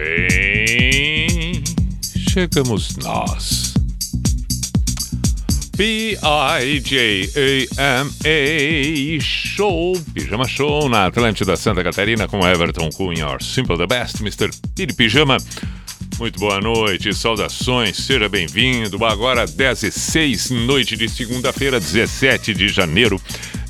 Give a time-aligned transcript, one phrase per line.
[0.00, 1.62] Sim,
[2.30, 3.74] chegamos nós.
[5.76, 6.20] P-I-J-A-M-A
[9.20, 14.48] Show, Pijama Show na Atlântida Santa Catarina com Everton Cunha, Simple the Best, Mr.
[14.74, 15.36] Piri Pijama.
[16.18, 19.04] Muito boa noite, saudações, seja bem-vindo.
[19.04, 23.20] Agora 10 e 6, noite de segunda-feira, 17 de janeiro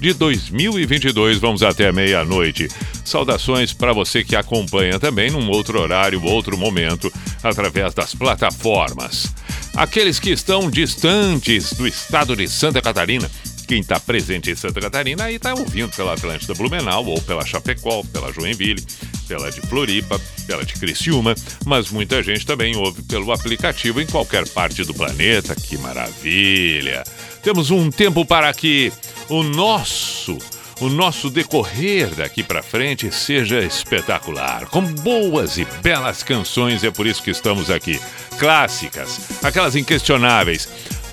[0.01, 1.39] de 2022.
[1.39, 2.69] Vamos até meia-noite.
[3.05, 9.33] Saudações para você que acompanha também num outro horário, outro momento, através das plataformas.
[9.77, 13.31] Aqueles que estão distantes do estado de Santa Catarina,
[13.69, 18.03] quem está presente em Santa Catarina aí está ouvindo pela Atlântida Blumenau, ou pela Chapecó,
[18.13, 18.85] pela Joinville,
[19.29, 24.49] pela de Floripa, pela de Criciúma, mas muita gente também ouve pelo aplicativo em qualquer
[24.49, 25.55] parte do planeta.
[25.55, 27.05] Que maravilha!
[27.43, 28.93] Temos um tempo para que
[29.29, 30.39] o nosso
[30.81, 37.07] o nosso decorrer daqui para frente seja espetacular, com boas e belas canções, é por
[37.07, 38.01] isso que estamos aqui.
[38.39, 40.67] Clássicas, aquelas inquestionáveis.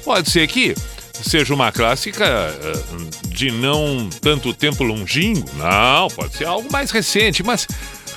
[0.05, 0.73] Pode ser que
[1.11, 7.43] seja uma clássica eh, de não tanto tempo longínquo, não, pode ser algo mais recente,
[7.43, 7.67] mas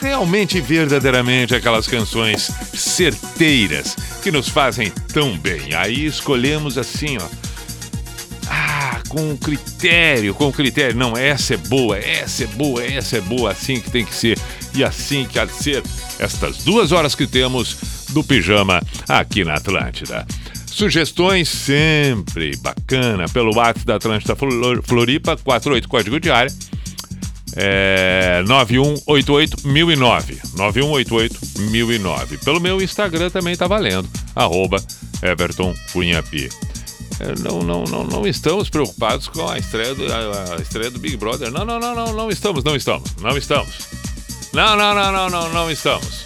[0.00, 5.74] realmente verdadeiramente aquelas canções certeiras que nos fazem tão bem.
[5.74, 7.49] Aí escolhemos assim, ó.
[8.52, 10.96] Ah, com critério, com critério.
[10.96, 14.36] Não, essa é boa, essa é boa, essa é boa, assim que tem que ser.
[14.74, 15.84] E assim que há de ser
[16.18, 17.76] estas duas horas que temos
[18.10, 20.26] do pijama aqui na Atlântida.
[20.66, 24.34] Sugestões sempre bacana pelo WhatsApp da Atlântida
[24.82, 26.52] Floripa, 48 código de área.
[27.56, 30.40] É 9188009.
[30.56, 32.44] 9188009.
[32.44, 34.08] Pelo meu Instagram também tá valendo.
[34.34, 34.82] Arroba
[35.22, 35.74] Everton
[37.42, 41.16] não, não, não, não estamos preocupados com a estreia, do, a, a estreia do Big
[41.16, 41.50] Brother.
[41.50, 43.72] Não, não, não, não, não estamos, não estamos, não estamos.
[44.52, 46.24] Não, não, não, não, não, não estamos.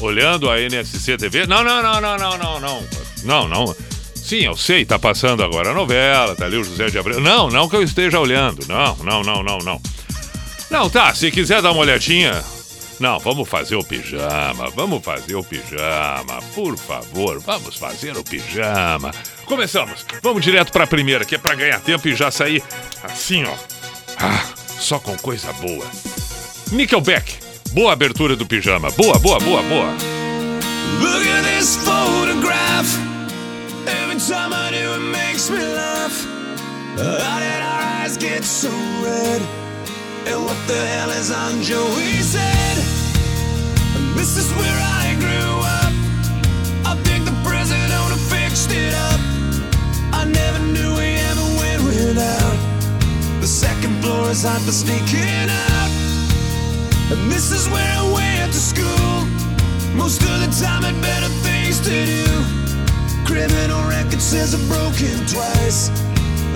[0.00, 1.46] Olhando a NSC TV.
[1.46, 2.86] Não, não, não, não, não, não, não.
[3.24, 3.76] Não, não.
[4.14, 7.20] Sim, eu sei, tá passando agora a novela, tá ali o José de Abreu.
[7.20, 8.66] Não, não que eu esteja olhando.
[8.66, 9.82] Não, não, não, não, não.
[10.70, 12.42] Não, tá, se quiser dar uma olhadinha.
[13.04, 19.10] Não, vamos fazer o pijama, vamos fazer o pijama, por favor, vamos fazer o pijama.
[19.44, 22.62] Começamos, vamos direto pra primeira, que é pra ganhar tempo e já sair
[23.02, 23.54] assim, ó.
[24.18, 24.42] Ah,
[24.78, 25.84] só com coisa boa.
[26.72, 27.40] Nickelback,
[27.72, 29.90] boa abertura do pijama, boa, boa, boa, boa.
[31.02, 32.88] Look at this photograph.
[33.86, 36.26] Every time I do, it makes me laugh.
[36.96, 38.70] How did our eyes get so
[39.04, 39.42] red?
[40.26, 42.93] And what the hell is on Joey's head?
[44.14, 45.92] This is where I grew up.
[46.86, 46.94] I
[47.26, 47.34] the
[48.30, 49.20] fixed it up.
[50.12, 52.56] I never knew we ever went without.
[53.40, 55.90] The second floor is hot for sneaking out.
[57.10, 59.26] And this is where I went to school.
[59.94, 62.24] Most of the time, had better things to do.
[63.26, 65.90] Criminal record says I've broken twice.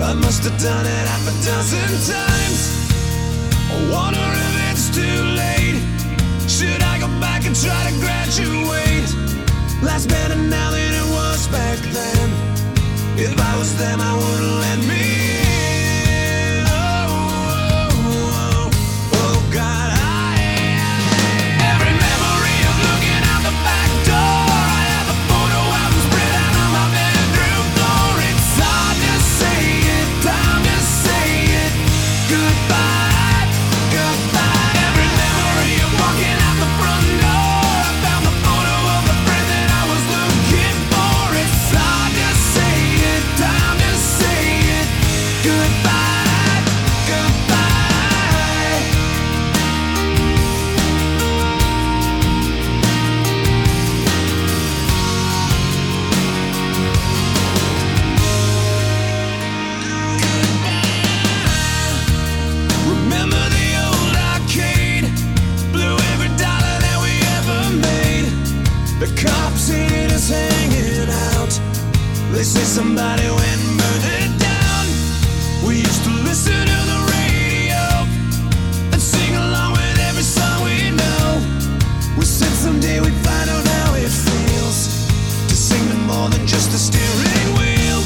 [0.01, 2.61] I must have done it half a dozen times.
[3.67, 5.88] I wonder if it's too late.
[7.49, 9.09] Back try to graduate?
[9.81, 12.29] Life's better now than it was back then.
[13.17, 15.18] If I was them, I wouldn't let me
[72.39, 74.85] They say somebody went and burned it down.
[75.67, 77.83] We used to listen to the radio
[78.95, 81.43] and sing along with every song we know.
[82.17, 84.79] We said someday we'd find out how it feels
[85.51, 87.99] to sing to more than just a steering wheel.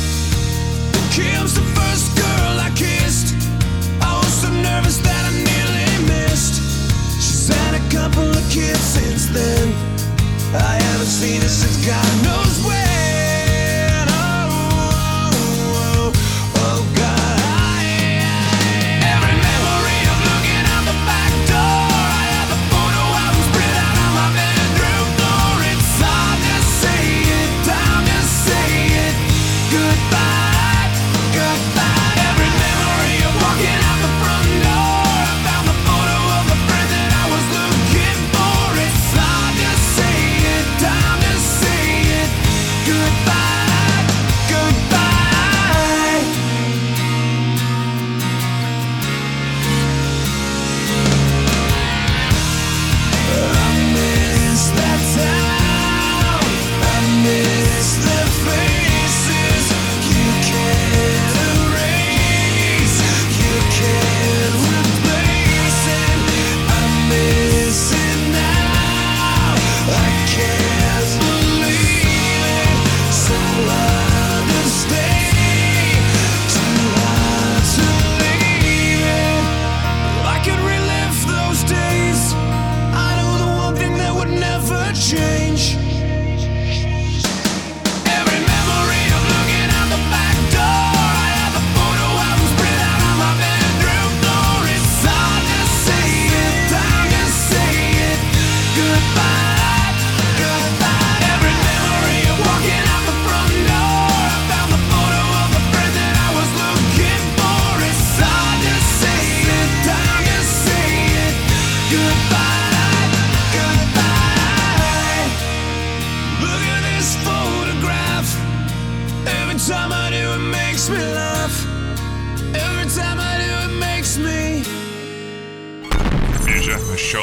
[0.98, 3.38] And Kim's the first girl I kissed.
[4.02, 6.58] I was so nervous that I nearly missed.
[7.22, 9.70] She's had a couple of kids since then.
[10.58, 12.43] I haven't seen her since God knows.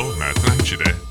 [0.00, 0.32] Pijama
[0.64, 1.09] Show na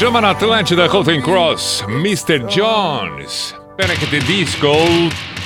[0.00, 2.38] Pijama na Atlântida, Colton Cross, Mr.
[2.48, 4.66] Jones, Panic the Disco.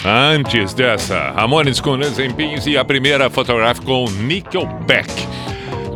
[0.04, 1.98] Antes dessa, Ramones com
[2.36, 5.10] Pins e a primeira fotográfica com Nickelback.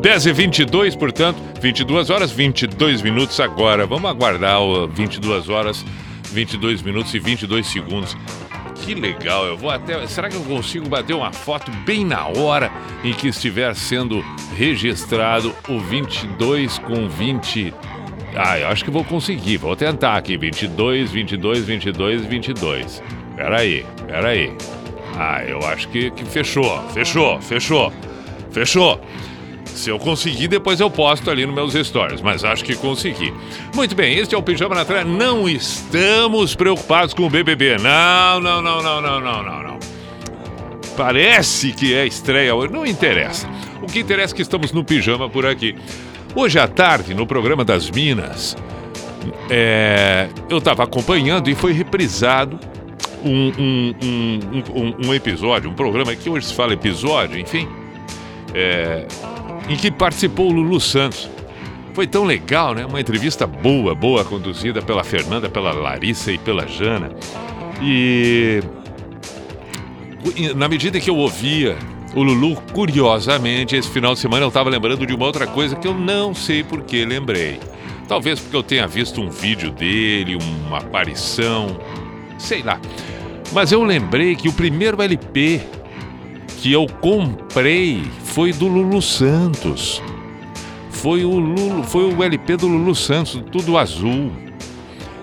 [0.02, 3.86] 10 e 22, portanto, 22 horas 22 minutos agora.
[3.86, 5.84] Vamos aguardar o 22 horas
[6.32, 8.16] 22 minutos e 22 segundos.
[8.84, 10.04] Que legal, eu vou até.
[10.08, 12.72] Será que eu consigo bater uma foto bem na hora
[13.04, 14.20] em que estiver sendo
[14.56, 17.72] registrado o 22 com 20?
[18.40, 19.56] Ah, eu acho que vou conseguir.
[19.56, 20.36] Vou tentar aqui.
[20.36, 23.02] 22, 22, 22, 22.
[23.34, 24.52] Peraí, peraí.
[25.16, 26.80] Ah, eu acho que, que fechou.
[26.94, 27.92] Fechou, fechou.
[28.52, 29.00] Fechou.
[29.66, 33.32] Se eu conseguir, depois eu posto ali nos meus stories, mas acho que consegui.
[33.74, 35.08] Muito bem, este é o Pijama na trave.
[35.08, 37.76] Não estamos preocupados com o BBB.
[37.78, 39.78] Não, não, não, não, não, não, não, não.
[40.96, 43.48] Parece que é estreia hoje, não interessa.
[43.82, 45.76] O que interessa é que estamos no pijama por aqui.
[46.40, 48.56] Hoje à tarde, no programa das Minas,
[49.50, 52.60] é, eu estava acompanhando e foi reprisado
[53.24, 53.94] um, um,
[54.72, 57.68] um, um, episódio, um programa que hoje se fala episódio, enfim,
[58.54, 59.08] é,
[59.68, 61.28] em que participou o Lulu Santos.
[61.92, 62.86] Foi tão legal, né?
[62.86, 67.10] Uma entrevista boa, boa, conduzida pela Fernanda, pela Larissa e pela Jana.
[67.82, 68.62] E
[70.54, 71.76] na medida que eu ouvia
[72.18, 75.86] o Lulu, curiosamente, esse final de semana eu estava lembrando de uma outra coisa que
[75.86, 77.60] eu não sei por que lembrei.
[78.08, 81.78] Talvez porque eu tenha visto um vídeo dele, uma aparição,
[82.36, 82.80] sei lá.
[83.52, 85.60] Mas eu lembrei que o primeiro LP
[86.60, 90.02] que eu comprei foi do Lulu Santos.
[90.90, 94.32] Foi o Lulu, foi o LP do Lulu Santos, tudo azul.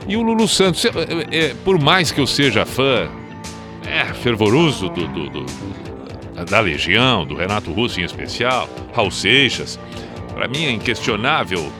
[0.07, 0.91] E o Lulu Santos, é,
[1.29, 3.09] é, por mais que eu seja fã,
[3.85, 5.45] é, fervoroso do, do, do,
[6.43, 9.79] da Legião, do Renato Russo em especial, Raul Seixas,
[10.33, 11.71] para mim é inquestionável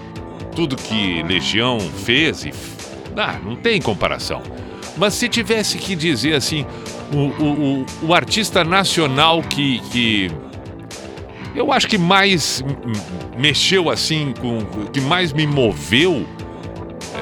[0.55, 2.53] tudo que Legião fez e
[3.17, 4.41] ah, não tem comparação.
[4.97, 6.65] Mas se tivesse que dizer assim,
[7.13, 10.31] o, o, o, o artista nacional que, que
[11.53, 12.63] eu acho que mais
[13.37, 16.25] mexeu assim, com, que mais me moveu,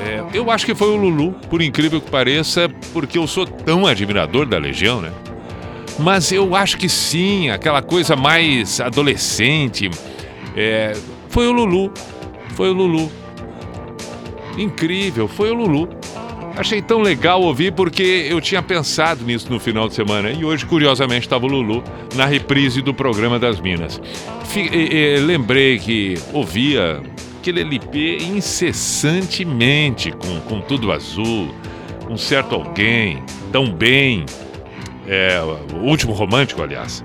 [0.05, 3.85] é, eu acho que foi o Lulu, por incrível que pareça, porque eu sou tão
[3.85, 5.11] admirador da Legião, né?
[5.99, 9.89] Mas eu acho que sim, aquela coisa mais adolescente.
[10.55, 10.93] É,
[11.29, 11.91] foi o Lulu.
[12.55, 13.11] Foi o Lulu.
[14.57, 15.89] Incrível, foi o Lulu.
[16.55, 20.65] Achei tão legal ouvir porque eu tinha pensado nisso no final de semana e hoje,
[20.67, 21.83] curiosamente, estava o Lulu
[22.15, 23.99] na reprise do programa das Minas.
[24.43, 27.01] F e, e, lembrei que ouvia
[27.39, 31.49] aquele LP incessantemente, com, com tudo azul,
[32.07, 34.23] um certo alguém, tão bem.
[35.07, 35.39] É,
[35.73, 37.03] o último romântico, aliás.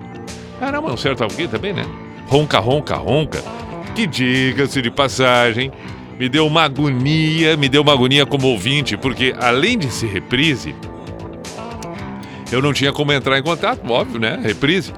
[0.61, 1.85] Caramba, um certo alguém também, né?
[2.27, 3.43] Ronca, ronca, ronca.
[3.95, 5.73] Que diga-se de passagem,
[6.19, 10.75] me deu uma agonia, me deu uma agonia como ouvinte, porque além de ser reprise,
[12.51, 14.39] eu não tinha como entrar em contato, óbvio, né?
[14.43, 14.93] Reprise.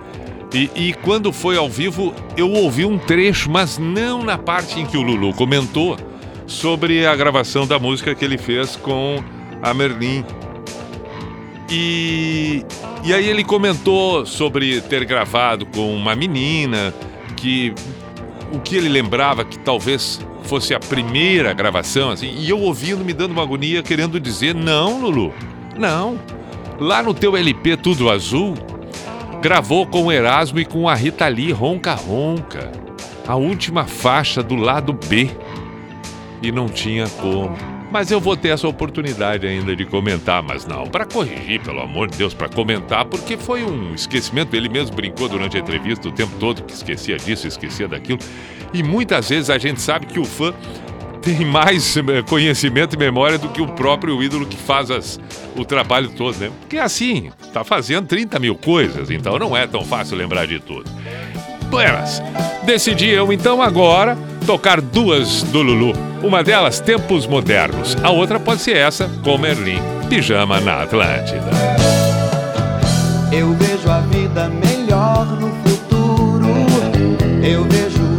[0.52, 4.86] E, e, quando foi ao vivo, eu ouvi um trecho, mas não na parte em
[4.86, 5.96] que o Lulu comentou
[6.46, 9.22] sobre a gravação da música que ele fez com
[9.62, 10.24] a Merlin.
[11.70, 12.64] E,
[13.04, 16.92] e aí ele comentou sobre ter gravado com uma menina,
[17.37, 17.72] que
[18.52, 23.12] o que ele lembrava que talvez fosse a primeira gravação, assim, e eu ouvindo, me
[23.12, 25.33] dando uma agonia, querendo dizer: não, Lulu,
[25.78, 26.18] não.
[26.78, 28.54] Lá no teu LP Tudo Azul,
[29.40, 32.72] gravou com o Erasmo e com a Rita Lee Ronca Ronca,
[33.28, 35.30] a última faixa do lado B.
[36.42, 37.69] E não tinha como.
[37.90, 42.09] Mas eu vou ter essa oportunidade ainda de comentar, mas não, para corrigir, pelo amor
[42.09, 44.55] de Deus, para comentar, porque foi um esquecimento.
[44.55, 48.20] Ele mesmo brincou durante a entrevista o tempo todo que esquecia disso, esquecia daquilo.
[48.72, 50.55] E muitas vezes a gente sabe que o fã
[51.20, 55.20] tem mais eh, conhecimento e memória do que o próprio ídolo que faz as,
[55.57, 56.50] o trabalho todo, né?
[56.61, 60.61] Porque é assim, tá fazendo 30 mil coisas, então não é tão fácil lembrar de
[60.61, 60.90] tudo.
[61.70, 62.20] Buenas,
[62.64, 65.92] decidi eu então agora tocar duas do Lulu.
[66.20, 67.96] Uma delas, Tempos Modernos.
[68.02, 69.80] A outra pode ser essa, com Merlin.
[70.09, 71.48] Pijama na Atlântida.
[73.30, 76.48] Eu vejo a vida melhor no futuro.
[77.40, 78.10] Eu vejo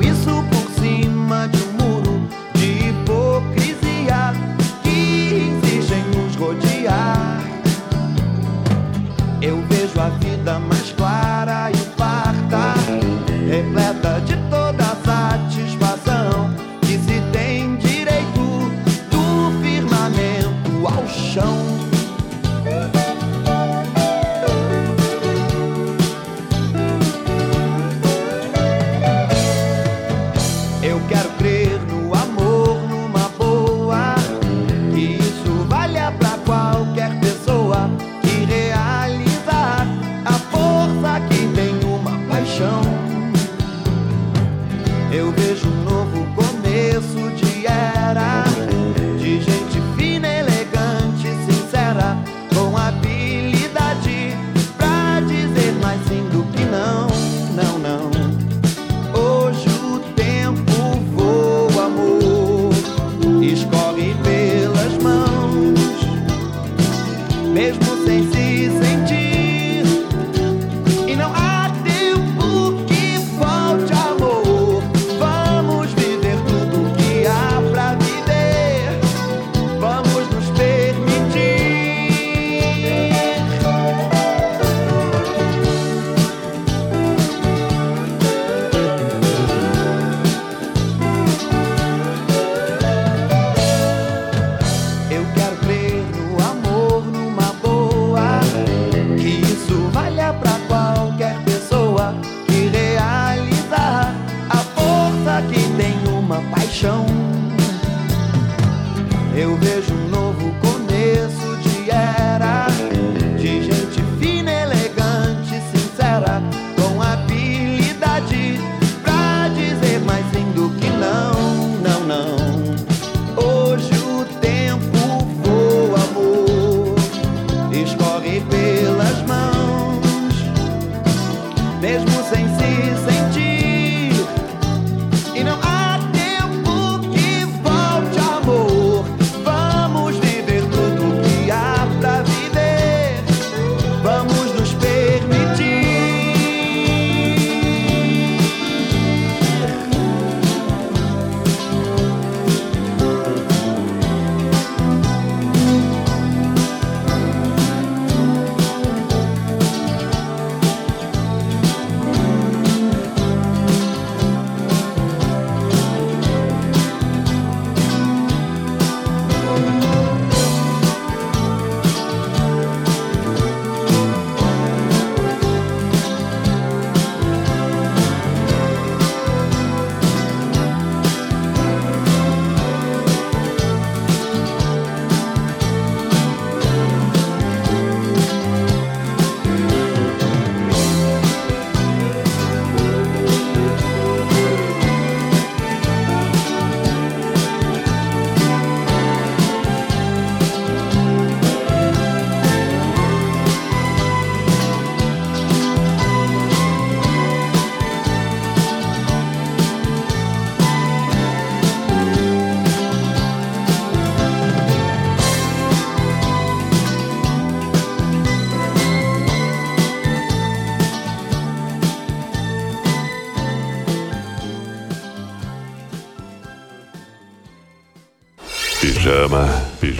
[31.42, 32.11] crer no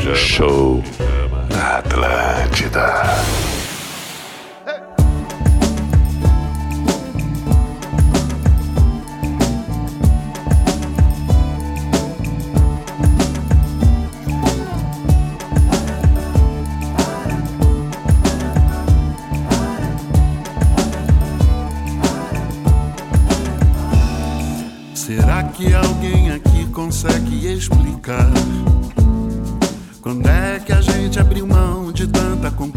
[0.02, 0.84] pijama, show
[1.50, 3.22] na Atlântida.
[24.96, 28.32] Será que alguém aqui consegue explicar?
[30.02, 32.71] Quando é que a gente abriu mão de tanta conquista?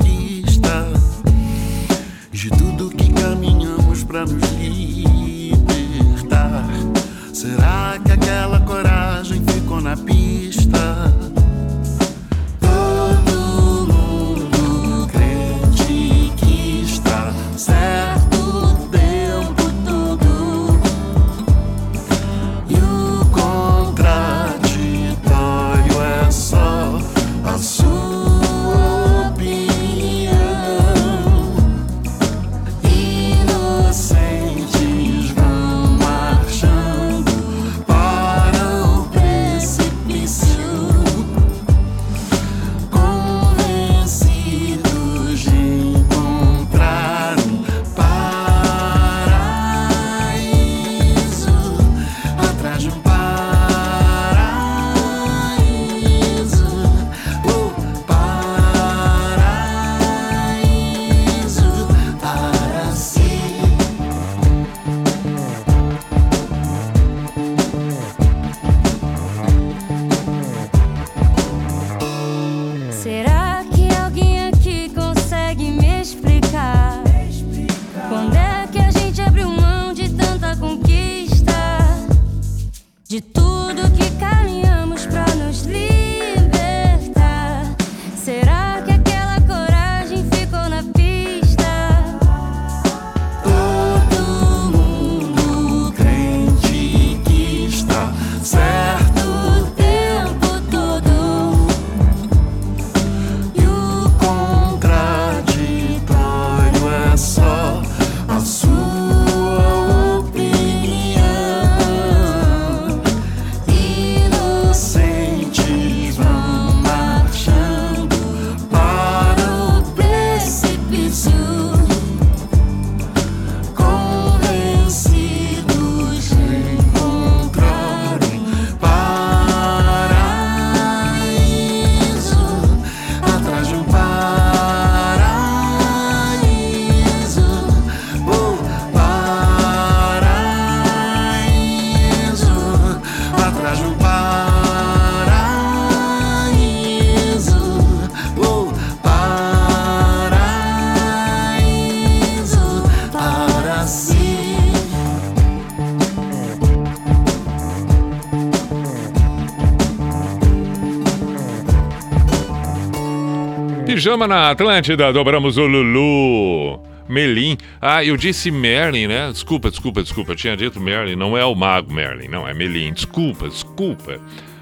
[164.04, 166.78] Pijama na Atlântida, dobramos o Lulu.
[167.08, 167.56] Melim.
[167.80, 169.30] Ah, eu disse Merlin, né?
[169.32, 170.32] Desculpa, desculpa, desculpa.
[170.32, 172.92] Eu tinha dito Merlin, não é o mago Merlin, não, é Melim.
[172.92, 174.20] Desculpa, desculpa.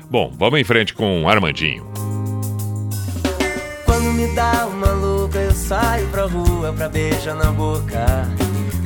[0.09, 1.85] Bom, vamos em frente com Armandinho.
[3.85, 8.29] Quando me dá uma louca, eu saio pra rua pra beijar na boca.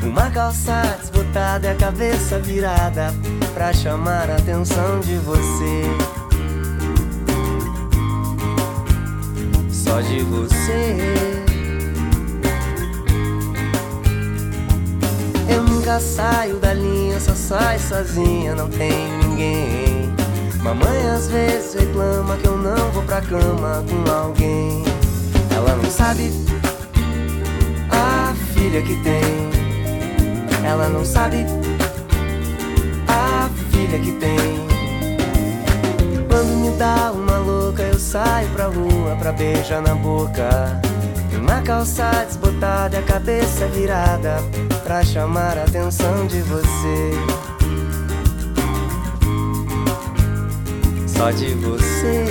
[0.03, 3.12] Uma calça desbotada e a cabeça virada
[3.53, 6.16] pra chamar a atenção de você.
[9.97, 10.95] Só de você.
[15.49, 18.93] Eu nunca saio da linha, só saio sozinha, não tem
[19.25, 20.15] ninguém.
[20.63, 24.85] Mamãe às vezes reclama que eu não vou pra cama com alguém.
[25.57, 26.31] Ela não sabe
[27.91, 29.49] a filha que tem.
[30.63, 31.47] Ela não sabe
[33.09, 34.67] a filha que tem.
[36.29, 37.66] Quando me dá uma louca,
[37.97, 40.51] eu saio pra rua pra beijar na boca.
[41.41, 44.37] Uma calça desbotada e a cabeça virada
[44.85, 47.13] pra chamar a atenção de você.
[51.07, 52.27] Só de você.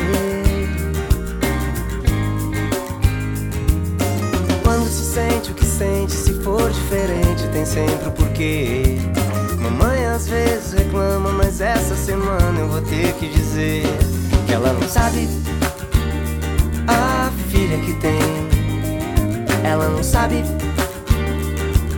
[4.61, 8.99] Quando se sente o que sente, se for diferente, tem sempre o porquê.
[9.59, 13.83] Mamãe às vezes reclama, mas essa semana eu vou ter que dizer
[14.45, 15.27] que ela não sabe
[17.55, 18.19] filha que tem.
[19.63, 20.43] Ela não sabe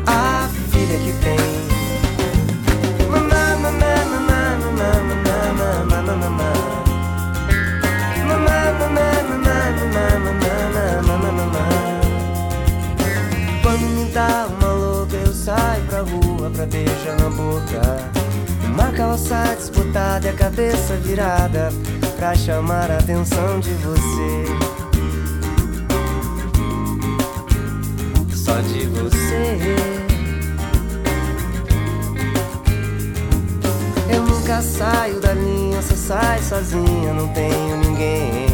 [0.05, 1.37] a filha que tem.
[13.63, 17.81] Quando me dá uma louca, eu saio pra rua pra beijar na boca.
[18.73, 21.69] Uma calça disputada e a cabeça virada
[22.15, 24.66] pra chamar a atenção de você.
[28.77, 29.75] de você.
[34.13, 38.47] Eu nunca saio da linha, só sai sozinha, não tenho ninguém.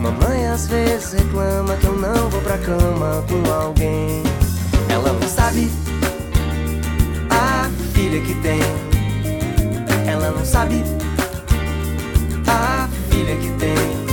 [0.00, 4.22] Mamãe às vezes reclama que eu não vou pra cama com alguém.
[4.88, 5.70] Ela não sabe
[7.30, 8.60] a filha que tem.
[10.06, 10.82] Ela não sabe
[12.46, 14.03] a filha que tem.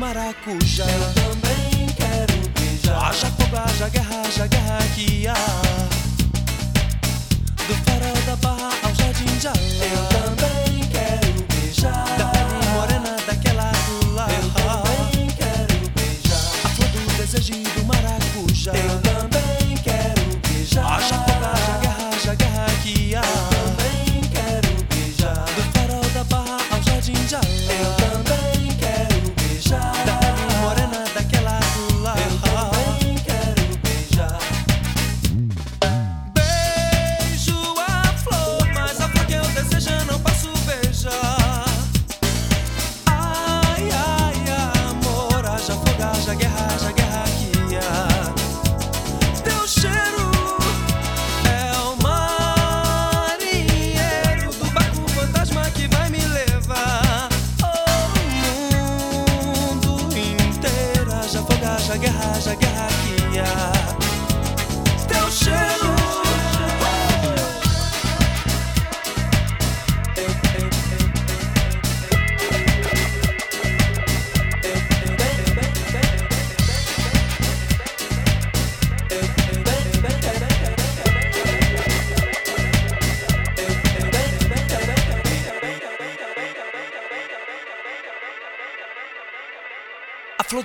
[0.00, 0.59] Maraku.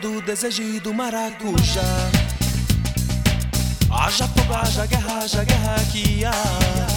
[0.05, 1.81] do desejo do maracujá.
[3.89, 6.31] Haja pomba, haja guerra, haja guerra que há.
[6.31, 6.87] Ah.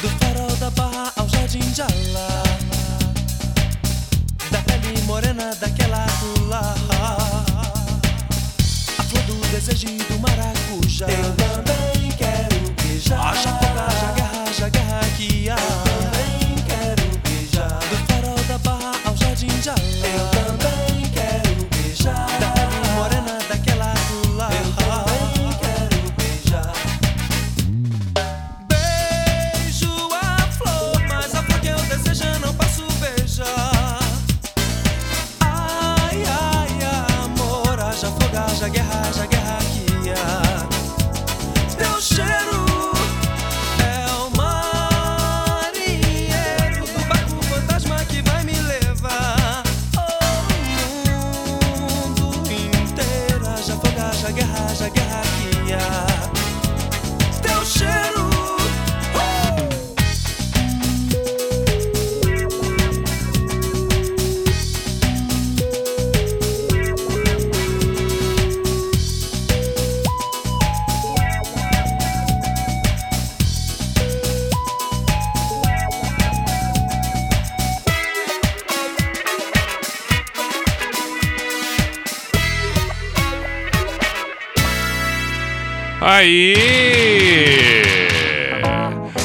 [0.00, 2.11] Do farol da barra ao jardim de Alá.
[86.22, 86.54] Aí!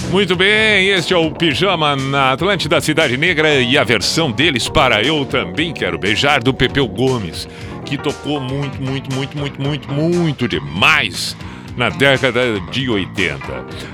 [0.10, 5.04] Muito bem, este é o Pijama na Atlântida Cidade Negra e a versão deles para
[5.04, 7.48] Eu Também Quero Beijar do Pepeu Gomes,
[7.86, 11.38] que tocou muito, muito, muito, muito, muito, muito demais
[11.76, 13.38] na década de 80.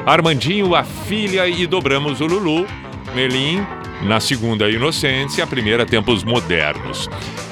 [0.06, 2.66] Armandinho, a filha e dobramos o Lulu,
[3.14, 3.68] Melim,
[4.04, 7.10] na segunda Inocência, a primeira Tempos Modernos.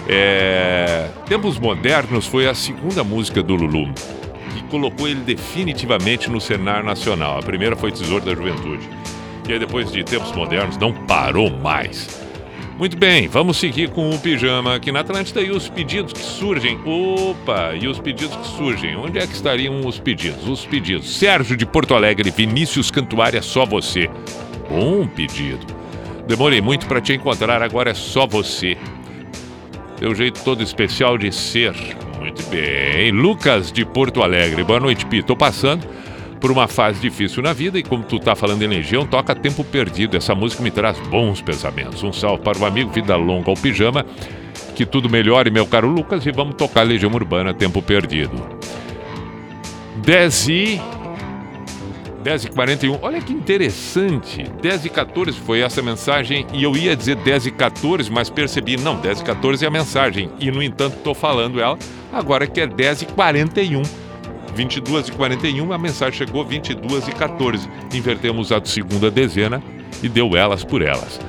[0.08, 1.10] É...
[1.28, 3.94] Tempos Modernos foi a segunda música do Lulu
[4.72, 7.38] colocou ele definitivamente no cenário nacional.
[7.38, 8.90] A primeira foi Tesouro da Juventude.
[9.48, 12.22] E aí, depois de tempos modernos, não parou mais.
[12.80, 16.80] Muito bem, vamos seguir com o pijama aqui na Atlântida e os pedidos que surgem.
[16.86, 18.96] Opa, e os pedidos que surgem.
[18.96, 20.48] Onde é que estariam os pedidos?
[20.48, 21.18] Os pedidos.
[21.18, 24.10] Sérgio de Porto Alegre, Vinícius Cantuária, só você.
[24.70, 25.66] Bom pedido.
[26.28, 28.78] Demorei muito para te encontrar, agora é só você.
[29.98, 31.76] Teu jeito todo especial de ser.
[32.22, 33.12] Muito bem.
[33.12, 34.64] Lucas de Porto Alegre.
[34.64, 35.24] Boa noite, Pi.
[35.24, 35.88] Tô passando
[36.40, 39.64] por uma fase difícil na vida e como tu tá falando em Legião, toca Tempo
[39.64, 40.16] Perdido.
[40.16, 42.04] Essa música me traz bons pensamentos.
[42.04, 44.06] Um salve para o amigo Vida Longa ao Pijama.
[44.76, 48.40] Que tudo melhore, meu caro Lucas, e vamos tocar Legião Urbana Tempo Perdido.
[49.98, 50.82] 10 e
[52.22, 53.00] 10 e 41.
[53.02, 54.44] Olha que interessante.
[54.62, 58.78] 10 e 14 foi essa mensagem e eu ia dizer 10 e 14, mas percebi,
[58.78, 60.30] não, 10 e 14 é a mensagem.
[60.40, 61.78] E no entanto estou falando ela
[62.12, 63.82] agora que é 10 e 41.
[64.54, 67.70] 22 e 41, a mensagem chegou 22 e 14.
[67.94, 69.64] Invertemos a segunda dezena
[70.04, 71.20] e deu elas por elas.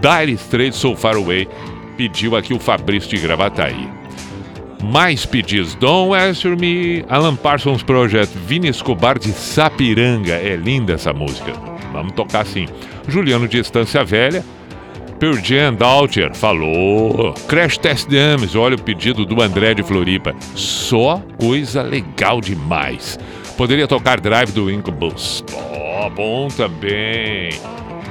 [0.00, 1.48] Dire Straits So Far Away
[1.96, 3.88] pediu aqui o Fabrício de Gravataí.
[4.86, 5.74] Mais pedidos.
[5.74, 10.34] Don't Answer Me, Alan Parsons Project, Vini Escobar de Sapiranga.
[10.34, 11.52] É linda essa música.
[11.92, 12.66] Vamos tocar assim.
[13.08, 14.44] Juliano de Estância Velha.
[15.18, 15.76] Pearl Jam,
[16.34, 17.34] falou.
[17.48, 20.34] Crash Test Dummies, olha o pedido do André de Floripa.
[20.54, 23.18] Só coisa legal demais.
[23.56, 25.42] Poderia tocar Drive do Incubus.
[25.52, 27.50] Oh, bom também.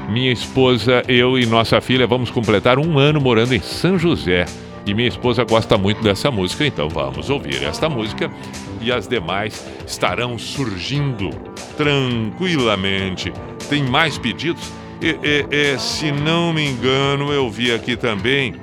[0.09, 4.45] Minha esposa, eu e nossa filha vamos completar um ano morando em São José.
[4.85, 8.31] E minha esposa gosta muito dessa música, então vamos ouvir esta música
[8.79, 11.31] e as demais estarão surgindo
[11.75, 13.33] tranquilamente.
[13.67, 14.71] Tem mais pedidos?
[15.79, 18.55] Se não me engano, eu vi aqui também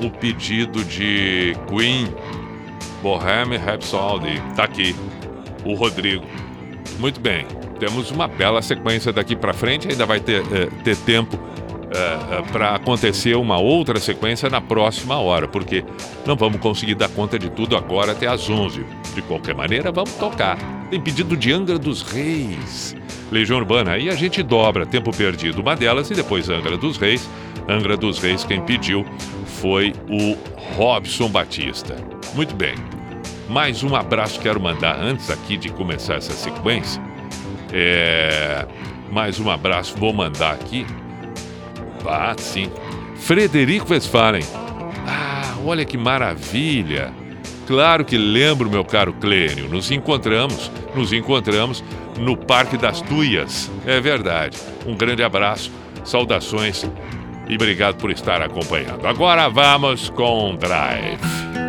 [0.00, 2.08] o pedido de Queen,
[3.02, 4.42] Bohemian Rhapsody.
[4.54, 4.94] Tá aqui,
[5.64, 6.24] o Rodrigo.
[6.98, 7.46] Muito bem,
[7.80, 9.88] temos uma bela sequência daqui para frente.
[9.88, 11.38] Ainda vai ter, eh, ter tempo
[12.52, 15.84] para acontecer uma outra sequência na próxima hora, porque
[16.26, 18.84] não vamos conseguir dar conta de tudo agora até às 11.
[19.14, 20.58] De qualquer maneira, vamos tocar.
[20.90, 22.96] Tem pedido de Angra dos Reis,
[23.30, 27.28] Legião Urbana, aí a gente dobra Tempo Perdido, uma delas, e depois Angra dos Reis.
[27.68, 29.04] Angra dos Reis, quem pediu
[29.46, 30.36] foi o
[30.76, 31.96] Robson Batista.
[32.34, 32.74] Muito bem.
[33.48, 37.02] Mais um abraço quero mandar antes aqui de começar essa sequência.
[37.72, 38.66] É,
[39.10, 40.86] mais um abraço vou mandar aqui.
[42.06, 42.70] Ah, sim.
[43.16, 44.42] Frederico Westphalen.
[45.06, 47.12] Ah, olha que maravilha.
[47.66, 49.68] Claro que lembro, meu caro Clênio.
[49.68, 51.82] Nos encontramos, nos encontramos
[52.18, 53.70] no Parque das Tuias.
[53.86, 54.58] É verdade.
[54.86, 55.70] Um grande abraço,
[56.04, 56.84] saudações
[57.48, 59.06] e obrigado por estar acompanhando.
[59.06, 61.61] Agora vamos com Drive.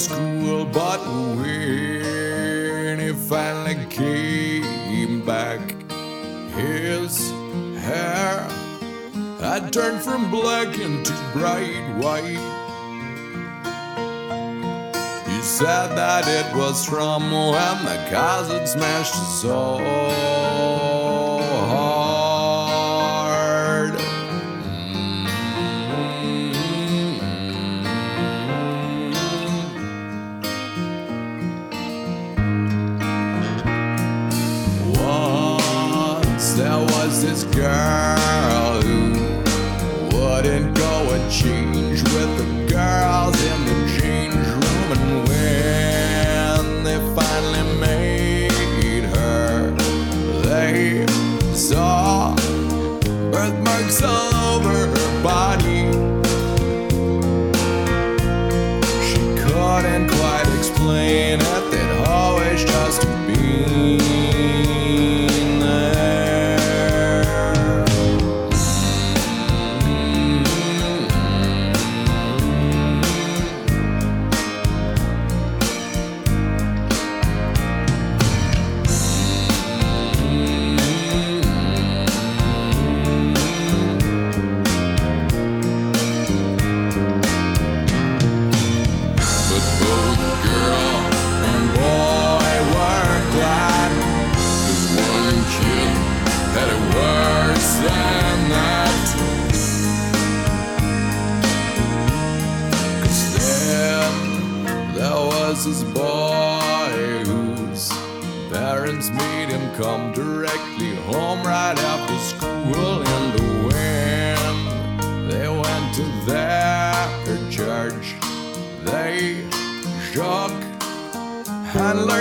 [0.00, 1.00] school, but
[1.36, 5.60] when he finally came back,
[6.54, 7.30] his
[7.84, 8.48] hair
[9.40, 12.46] had turned from black into bright white.
[15.28, 20.49] He said that it was from when the cousin smashed his soul.
[37.60, 38.19] lugar.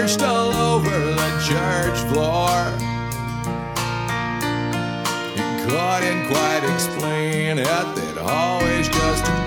[0.10, 2.49] splashed all over the church floor.
[5.36, 9.38] He couldn't quite explain it, It always just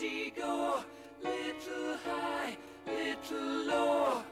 [0.00, 0.80] easy go,
[1.22, 4.22] little high, little low.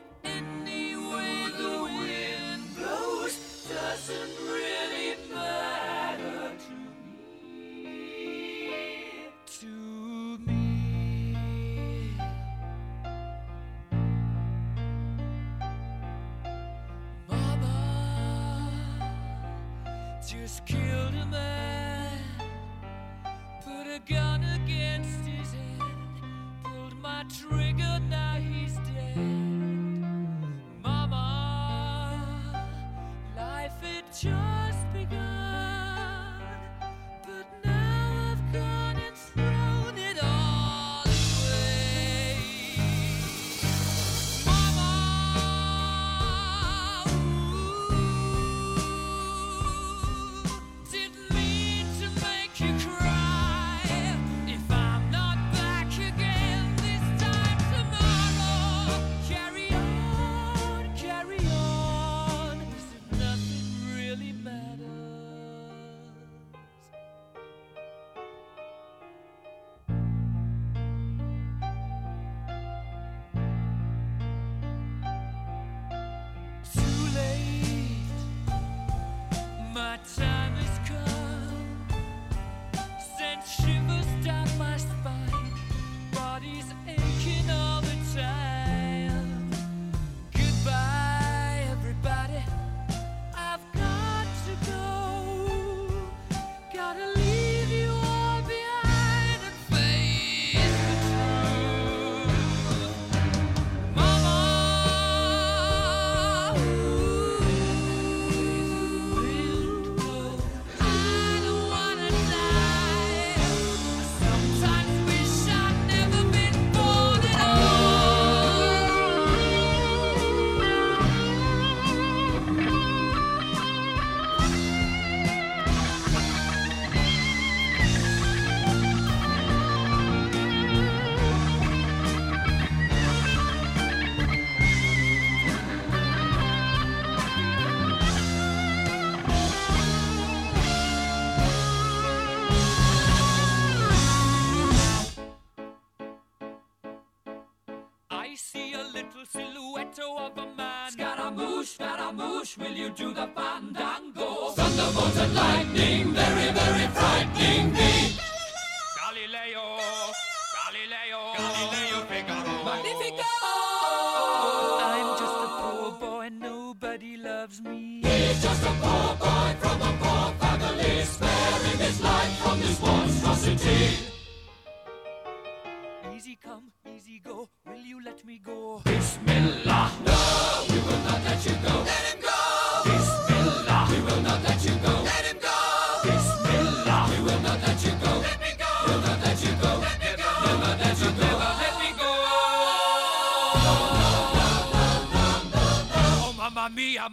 [152.58, 154.50] will you do the fandango?
[154.50, 156.15] Thunderbolts and lightning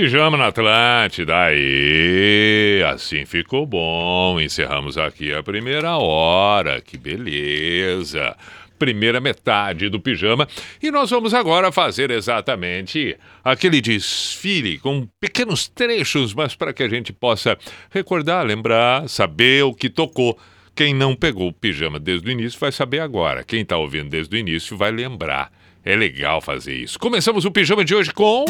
[0.00, 4.40] Pijama na Atlântida, aí, assim ficou bom.
[4.40, 8.36] Encerramos aqui a primeira hora, que beleza.
[8.78, 10.46] Primeira metade do pijama.
[10.80, 16.88] E nós vamos agora fazer exatamente aquele desfile com pequenos trechos, mas para que a
[16.88, 17.58] gente possa
[17.90, 20.38] recordar, lembrar, saber o que tocou.
[20.76, 23.42] Quem não pegou o pijama desde o início vai saber agora.
[23.42, 25.50] Quem está ouvindo desde o início vai lembrar.
[25.84, 27.00] É legal fazer isso.
[27.00, 28.44] Começamos o pijama de hoje com.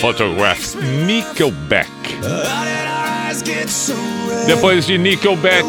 [0.00, 0.76] Photograph.
[1.04, 1.88] Nickelback.
[4.46, 5.64] Depois de Nickelback,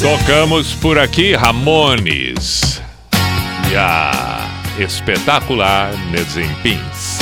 [0.00, 2.80] tocamos por aqui Ramones.
[3.70, 4.48] E a
[4.78, 5.90] espetacular
[6.62, 7.18] Pins.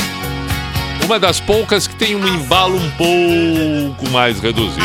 [1.04, 4.80] Uma das poucas que tem um embalo um pouco mais reduzido.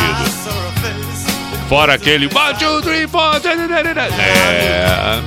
[1.68, 2.28] Fora aquele.
[4.18, 5.22] É.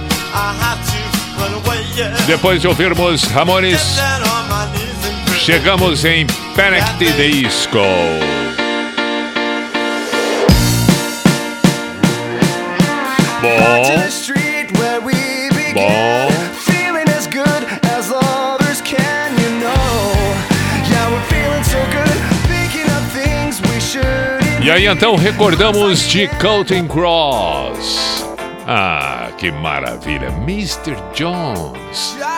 [2.27, 3.97] Depois de ouvirmos Ramones,
[5.37, 6.25] chegamos em
[6.55, 6.85] Panic!
[6.97, 7.79] the Disco.
[13.41, 13.83] Bom,
[15.73, 16.35] bom.
[24.65, 28.14] E aí então recordamos de Counting Cross.
[28.67, 30.97] Ah, que maravilha, Mr.
[31.13, 32.17] Jones.
[32.17, 32.35] Uh-huh.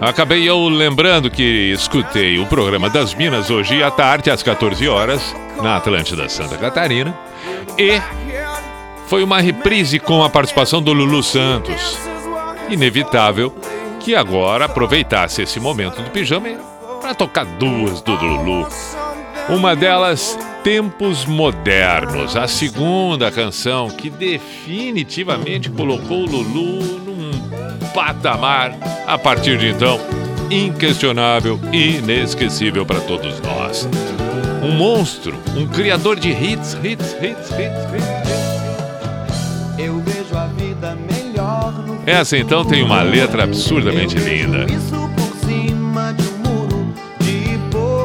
[0.00, 5.34] Acabei eu lembrando que escutei o programa das Minas hoje à tarde, às 14 horas,
[5.62, 7.16] na Atlântida Santa Catarina.
[7.78, 8.00] E
[9.08, 11.98] foi uma reprise com a participação do Lulu Santos.
[12.68, 13.52] Inevitável
[14.04, 16.50] que agora aproveitasse esse momento do pijama
[17.00, 18.68] para tocar duas do Lulu.
[19.48, 27.30] Uma delas, Tempos Modernos, a segunda canção que definitivamente colocou o Lulu num
[27.94, 28.76] patamar,
[29.06, 29.98] a partir de então,
[30.50, 33.88] inquestionável e inesquecível para todos nós.
[34.62, 38.34] Um monstro, um criador de hits, hits, hits, hits, hits.
[38.34, 38.43] Eu
[42.06, 44.66] Essa então tem uma letra absurdamente linda.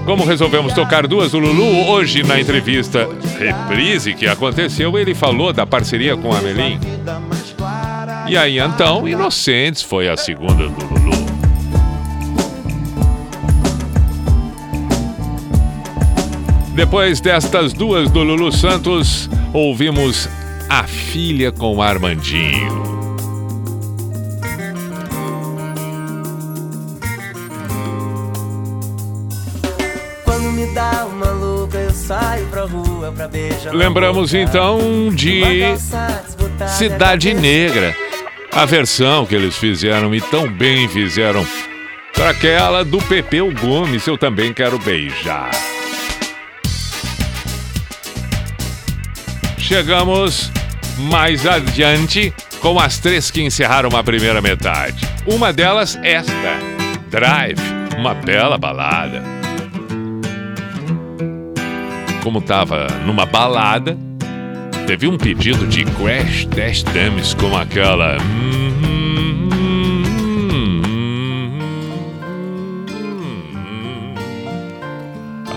[0.06, 5.68] Como resolvemos tocar duas do Lulu, hoje na entrevista reprise que aconteceu, ele falou da
[5.68, 6.80] parceria com a Melim.
[8.28, 11.20] E aí então, Inocentes foi a segunda do Lulu.
[16.74, 20.30] Depois destas duas do Lulu Santos, ouvimos
[20.70, 22.99] A Filha com Armandinho.
[33.72, 35.42] Lembramos então de
[36.78, 37.96] Cidade cabeça Negra.
[38.52, 41.46] A versão que eles fizeram e tão bem fizeram
[42.14, 45.52] para aquela do Pepeu Gomes, eu também quero beijar.
[49.58, 50.52] Chegamos
[50.98, 55.08] mais adiante com as três que encerraram a primeira metade.
[55.26, 56.34] Uma delas, esta:
[57.10, 57.62] Drive,
[57.98, 59.39] uma bela balada.
[62.24, 63.98] Como tava numa balada,
[64.86, 68.18] teve um pedido de Crash Test Dummies com aquela.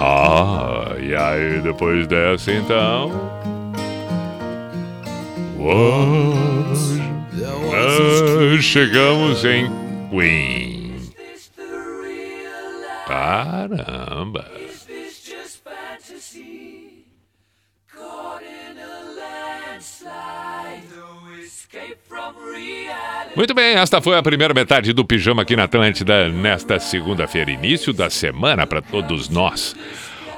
[0.00, 3.10] Ah, e aí depois dessa então.
[7.74, 9.70] Ah, chegamos em
[10.10, 10.92] Queen.
[13.06, 14.51] Caramba!
[23.34, 27.92] Muito bem, esta foi a primeira metade do Pijama aqui na Atlântida nesta segunda-feira, início
[27.92, 29.74] da semana para todos nós.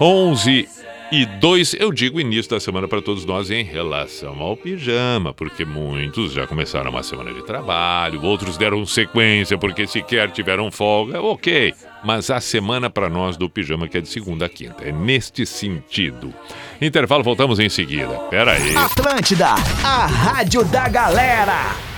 [0.01, 0.69] 11
[1.13, 5.65] e 2, eu digo início da semana para todos nós em relação ao pijama, porque
[5.65, 11.75] muitos já começaram uma semana de trabalho, outros deram sequência porque sequer tiveram folga, ok.
[12.03, 15.47] Mas a semana para nós do pijama que é de segunda a quinta, é neste
[15.47, 16.33] sentido.
[16.81, 18.15] Intervalo, voltamos em seguida.
[18.31, 18.77] Pera aí.
[18.77, 19.51] Atlântida,
[19.85, 21.94] a rádio da galera.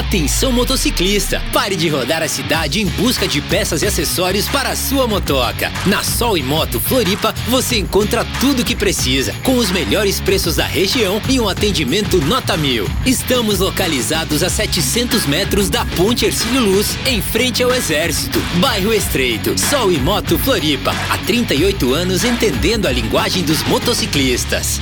[0.00, 4.74] Atenção motociclista, pare de rodar a cidade em busca de peças e acessórios para a
[4.74, 5.70] sua motoca.
[5.84, 10.56] Na Sol e Moto Floripa, você encontra tudo o que precisa, com os melhores preços
[10.56, 12.88] da região e um atendimento nota mil.
[13.04, 19.60] Estamos localizados a 700 metros da Ponte Ercílio Luz, em frente ao Exército, bairro Estreito.
[19.60, 24.80] Sol e Moto Floripa, há 38 anos entendendo a linguagem dos motociclistas.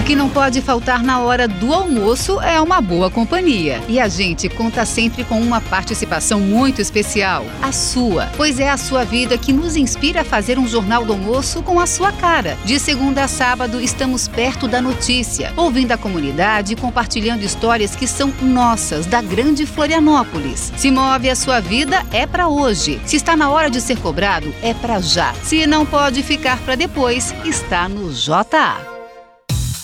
[0.00, 3.82] O que não pode faltar na hora do almoço é uma boa companhia.
[3.86, 8.78] E a gente conta sempre com uma participação muito especial, a sua, pois é a
[8.78, 12.56] sua vida que nos inspira a fazer um jornal do almoço com a sua cara.
[12.64, 18.06] De segunda a sábado, estamos perto da notícia, ouvindo a comunidade e compartilhando histórias que
[18.06, 20.72] são nossas, da grande Florianópolis.
[20.78, 22.98] Se move a sua vida, é para hoje.
[23.04, 25.34] Se está na hora de ser cobrado, é para já.
[25.42, 28.89] Se não pode ficar para depois, está no JA.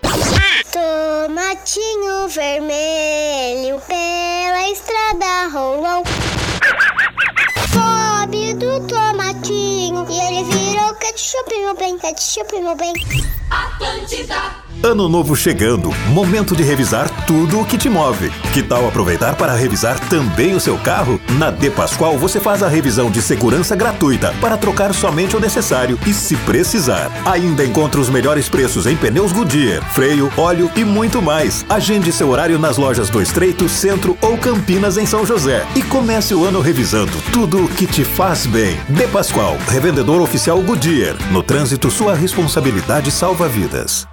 [1.26, 6.04] Tomatinho vermelho pela estrada rolou.
[7.74, 12.92] Pobre do tomatinho e ele virou ketchup, meu bem, ketchup, meu bem.
[13.50, 14.65] Atlântida.
[14.82, 18.30] Ano novo chegando, momento de revisar tudo o que te move.
[18.52, 21.18] Que tal aproveitar para revisar também o seu carro?
[21.38, 25.98] Na De Pascoal você faz a revisão de segurança gratuita para trocar somente o necessário
[26.06, 27.10] e se precisar.
[27.24, 31.64] Ainda encontra os melhores preços em pneus Goodyear, freio, óleo e muito mais.
[31.70, 36.34] Agende seu horário nas lojas do Estreito, Centro ou Campinas em São José e comece
[36.34, 38.78] o ano revisando tudo o que te faz bem.
[38.90, 41.16] De Pascoal, revendedor oficial Goodyear.
[41.32, 44.06] No trânsito, sua responsabilidade salva vidas.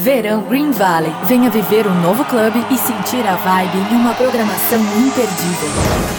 [0.00, 1.12] Verão Green Valley.
[1.24, 5.68] Venha viver um novo clube e sentir a vibe em uma programação imperdível.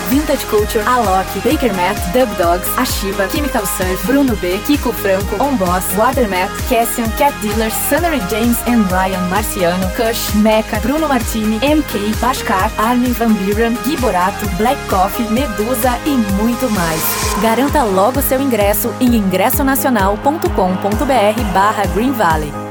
[0.08, 5.56] Vintage Culture, Alok, Baker Matt, Dub Dogs, Ashiva, Chemical Surf, Bruno B, Kiko Franco, On
[5.56, 12.16] Boss, Watermat, Cassian, Cat Dealers, Sunnery James and Ryan Marciano, Kush, Mecha, Bruno Martini, MK,
[12.20, 17.02] Bashkar, Armin Van Buren, Gui Borato, Black Coffee, Medusa e muito mais.
[17.42, 22.71] Garanta logo seu ingresso em ingressonacional.com.br barra Green Valley.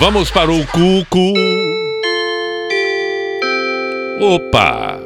[0.00, 1.32] Vamos para o Cuco.
[4.20, 4.98] Opa!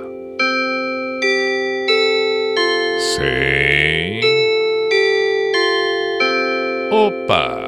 [2.98, 4.20] Sim.
[6.90, 7.59] Opa!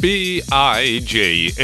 [0.00, 1.58] P-I-J-A-M-A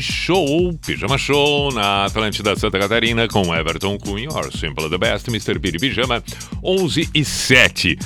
[0.00, 5.58] Show, Pijama Show na Atlântida Santa Catarina com Everton Cunha, Simple the Best, Mr.
[5.58, 6.22] Piri Pijama,
[6.62, 7.98] 11 e 7.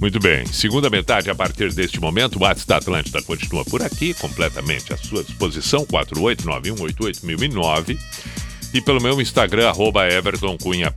[0.00, 4.14] Muito bem, segunda metade a partir deste momento, o WhatsApp da Atlântida continua por aqui,
[4.14, 7.98] completamente à sua disposição, 489188009
[8.72, 10.94] e pelo meu Instagram, arroba Everton Cunha.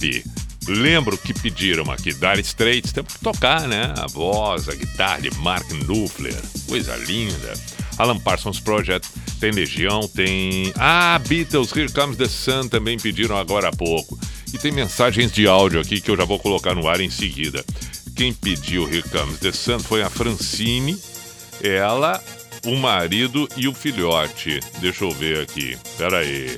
[0.71, 3.93] Lembro que pediram aqui Dire Straits, temos que tocar, né?
[3.97, 7.53] A voz, a guitarra de Mark Knopfler, coisa linda.
[7.97, 9.07] Alan Parsons Project,
[9.39, 10.71] tem Legião, tem.
[10.77, 14.17] Ah, Beatles, Here Comes the Sun também pediram agora há pouco.
[14.53, 17.63] E tem mensagens de áudio aqui que eu já vou colocar no ar em seguida.
[18.15, 20.97] Quem pediu Here Comes the Sun foi a Francine,
[21.61, 22.23] ela,
[22.65, 24.61] o marido e o filhote.
[24.79, 25.77] Deixa eu ver aqui.
[25.97, 26.57] Pera aí.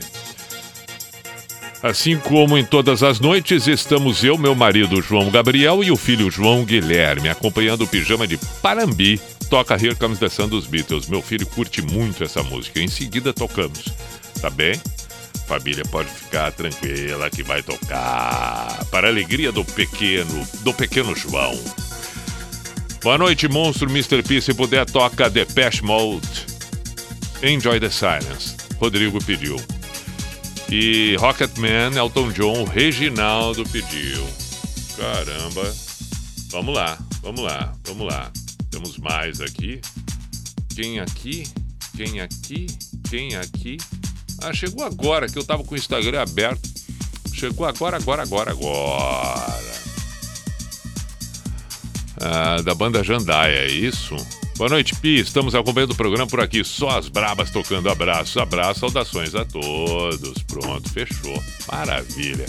[1.84, 6.32] Assim como em todas as noites, estamos eu, meu marido João Gabriel e o filho
[6.32, 9.20] João Guilherme, acompanhando o pijama de Parambi.
[9.50, 11.10] Toca Here Comes the Sun dos Beatles.
[11.10, 12.80] Meu filho curte muito essa música.
[12.80, 13.84] Em seguida tocamos.
[14.40, 14.80] Tá bem?
[15.46, 18.86] Família pode ficar tranquila que vai tocar.
[18.90, 21.54] Para a alegria do pequeno, do pequeno João.
[23.04, 24.24] Boa noite, monstro Mr.
[24.24, 24.40] P.
[24.40, 26.46] Se puder, toca Depeche Mode.
[27.44, 28.56] Enjoy the Silence.
[28.80, 29.58] Rodrigo pediu.
[30.76, 34.28] E Rocketman, Elton John, Reginaldo pediu.
[34.98, 35.72] Caramba.
[36.50, 38.32] Vamos lá, vamos lá, vamos lá.
[38.72, 39.80] Temos mais aqui.
[40.74, 41.44] Quem aqui?
[41.96, 42.66] Quem aqui?
[43.08, 43.78] Quem aqui?
[44.42, 46.68] Ah, chegou agora que eu tava com o Instagram aberto.
[47.32, 49.60] Chegou agora, agora, agora, agora.
[52.20, 54.16] Ah, da banda Jandaia, é isso?
[54.58, 55.20] Boa noite, Pi.
[55.20, 56.64] Estamos acompanhando o programa por aqui.
[56.64, 60.44] Só as brabas tocando abraços, abraços, saudações a todos.
[60.44, 61.42] Pronto, fechou.
[61.72, 62.46] Maravilha.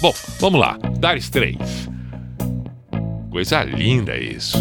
[0.00, 0.78] Bom, vamos lá.
[0.98, 1.88] Dar Straits.
[3.30, 4.58] Coisa linda isso.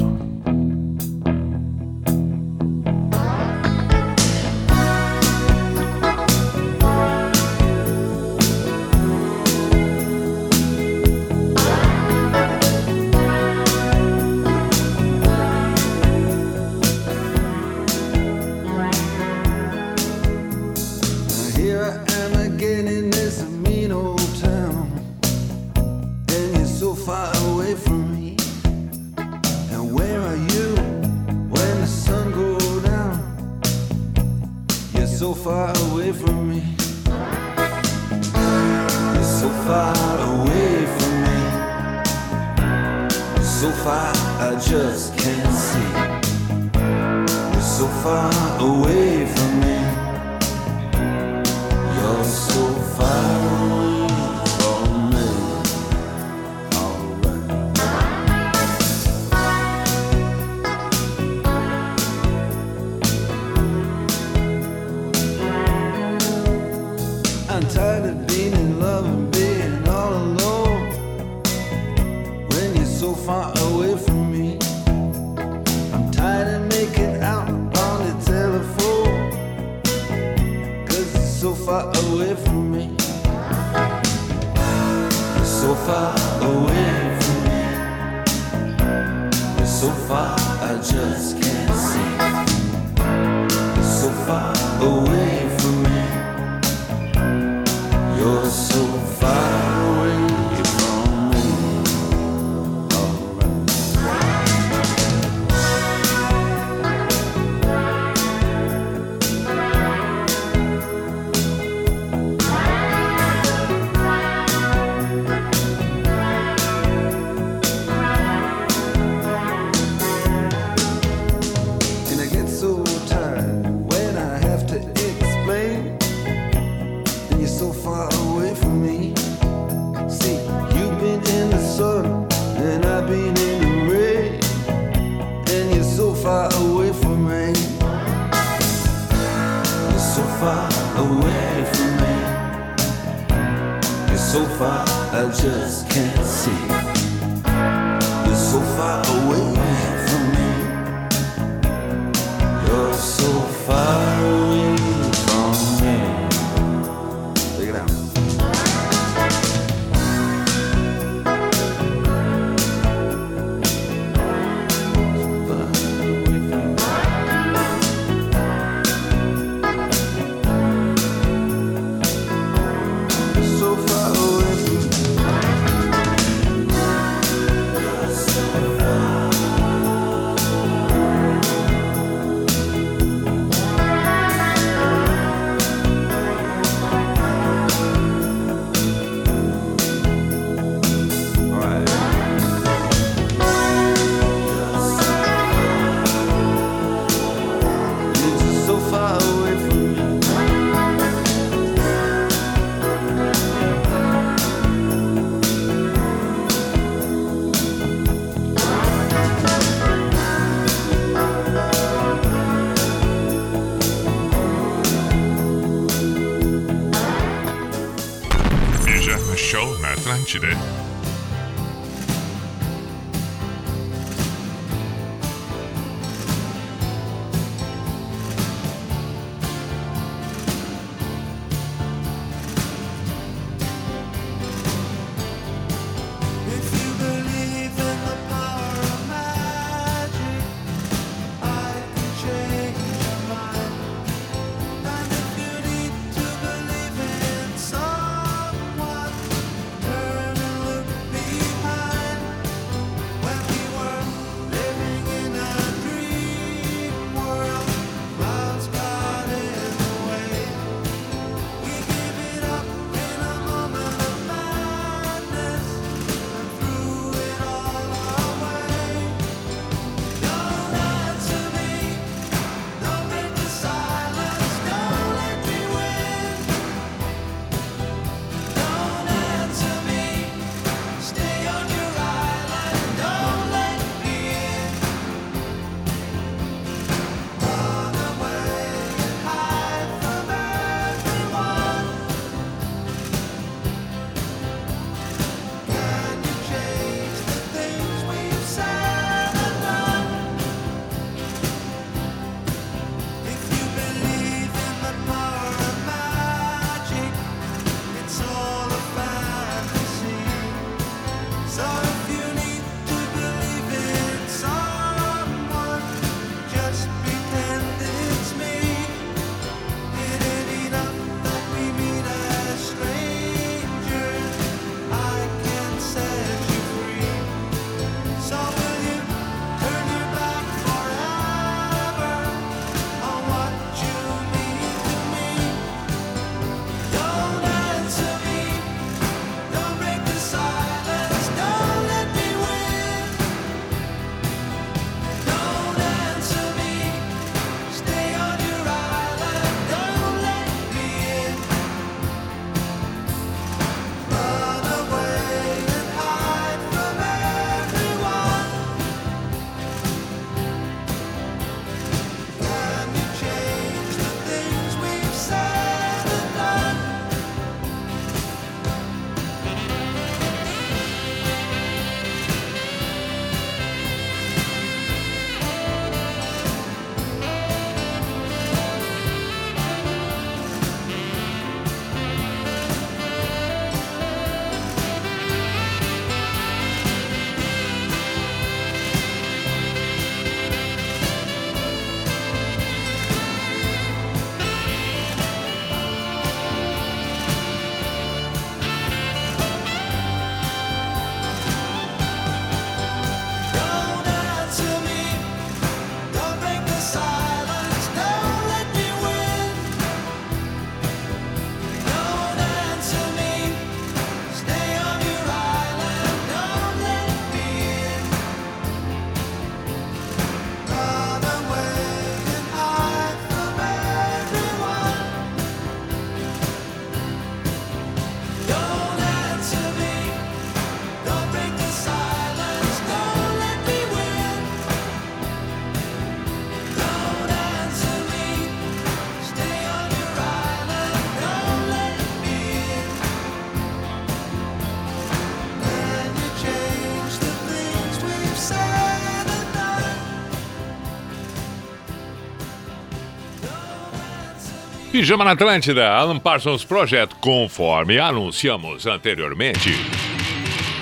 [454.99, 459.73] Pijama na Atlântida, Alan Parsons Project, conforme anunciamos anteriormente.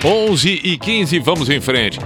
[0.04, 2.00] 11 e 15, vamos em frente.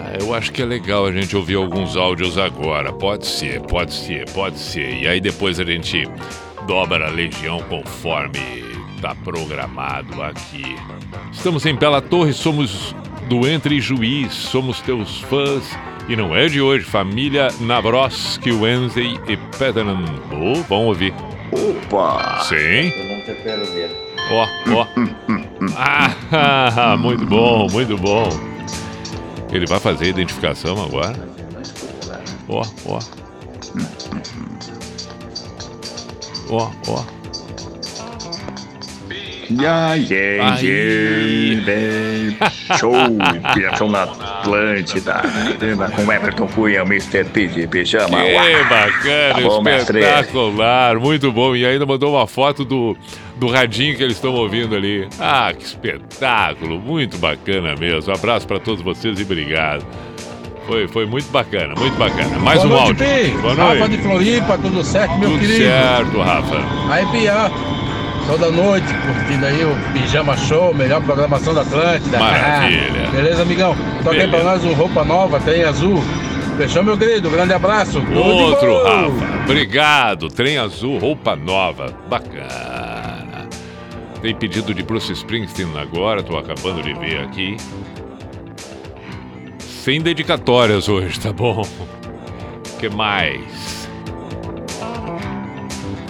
[0.00, 2.94] Ah, eu acho que é legal a gente ouvir alguns áudios agora.
[2.94, 5.02] Pode ser, pode ser, pode ser.
[5.02, 6.08] E aí depois a gente
[6.66, 8.64] dobra a legião conforme
[8.94, 10.64] está programado aqui.
[11.30, 12.96] Estamos em Bela Torre, somos
[13.28, 15.62] do Entre Juiz, somos teus fãs.
[16.08, 20.04] E não é de hoje, família Navroski, Wednesday e Peterman.
[20.30, 21.12] Oh, vão ouvir.
[21.50, 22.40] Opa!
[22.42, 22.92] Sim.
[24.30, 24.86] Ó, ó.
[24.86, 25.74] Oh, oh.
[25.76, 28.28] ah, muito bom, muito bom.
[29.52, 31.16] Ele vai fazer a identificação agora.
[32.48, 33.00] Ó, ó.
[36.48, 37.15] Ó, ó.
[39.50, 42.50] Yeah, yeah, yeah, yeah.
[42.78, 42.92] Show,
[43.54, 45.22] Piração na Atlântida,
[45.94, 47.24] com Everton Cunha, Mr.
[47.24, 48.18] P de pijama.
[48.22, 51.54] Que bacana, tá bom, espetacular, muito bom.
[51.54, 52.96] E ainda mandou uma foto do,
[53.36, 55.08] do radinho que eles estão ouvindo ali.
[55.20, 58.10] Ah, que espetáculo, muito bacana mesmo.
[58.10, 59.86] Um abraço para todos vocês e obrigado.
[60.66, 62.36] Foi, foi muito bacana, muito bacana.
[62.40, 63.38] Mais Boa um noite, áudio.
[63.40, 63.78] Boa noite.
[63.78, 65.52] Rafa de Floripa, tudo certo, meu querido?
[65.52, 66.56] Tudo certo, Rafa.
[66.90, 67.50] Aí, Pia,
[68.26, 72.18] toda noite curtindo aí o Pijama Show, melhor programação da Atlântida.
[72.18, 73.10] Maravilha.
[73.12, 73.76] Beleza, amigão?
[74.02, 76.02] Toca aí pra nós um roupa nova, tem azul.
[76.56, 77.30] Fechou, meu querido?
[77.30, 78.00] Grande abraço.
[78.00, 78.82] Tudo de Outro.
[78.82, 79.42] Rafa.
[79.44, 80.28] Obrigado.
[80.28, 81.94] Trem azul, roupa nova.
[82.08, 83.48] Bacana.
[84.22, 87.56] Tem pedido de Bruce Springsteen agora, tô acabando de ver aqui.
[89.58, 91.62] Sem dedicatórias hoje, tá bom?
[92.78, 93.88] que mais?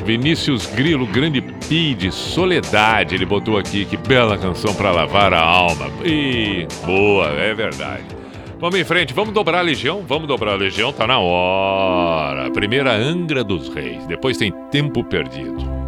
[0.05, 5.41] Vinícius Grilo, grande pi de Soledade, ele botou aqui, que bela canção pra lavar a
[5.41, 5.91] alma.
[6.05, 8.05] Ih, boa, é verdade.
[8.59, 10.03] Vamos em frente, vamos dobrar a legião?
[10.07, 12.51] Vamos dobrar a legião, tá na hora.
[12.51, 15.86] Primeira Angra dos Reis, depois tem Tempo Perdido.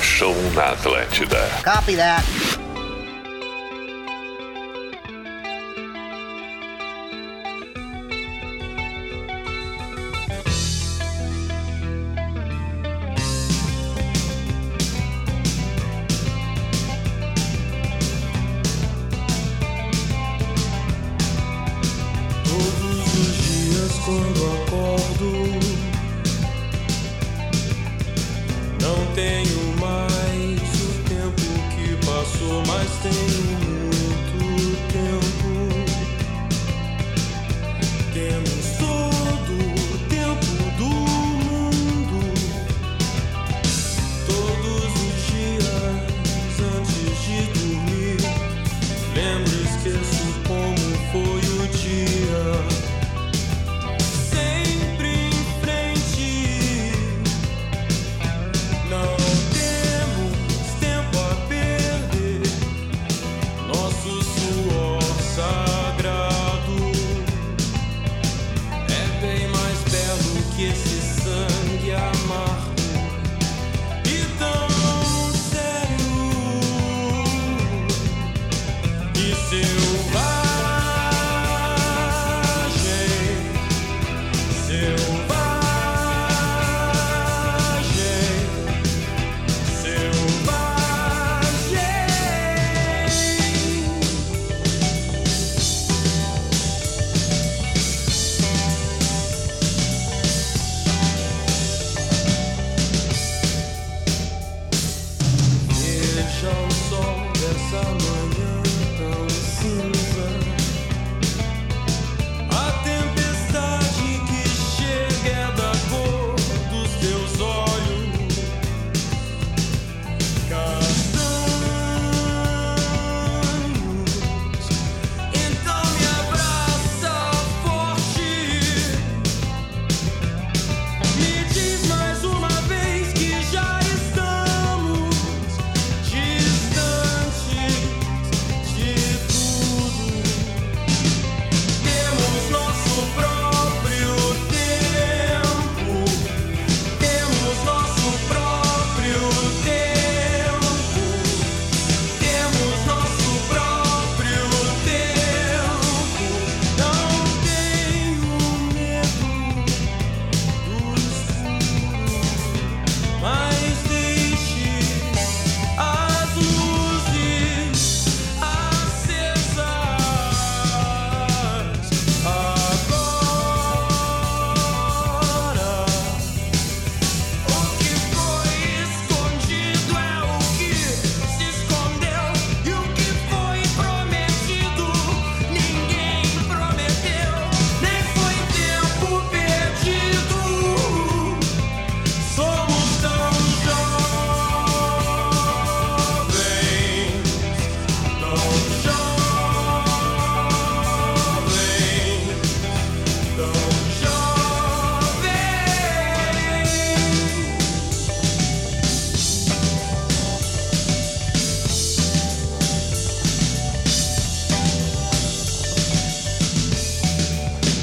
[0.00, 1.48] Show na Atlântida.
[1.62, 2.41] Copy that.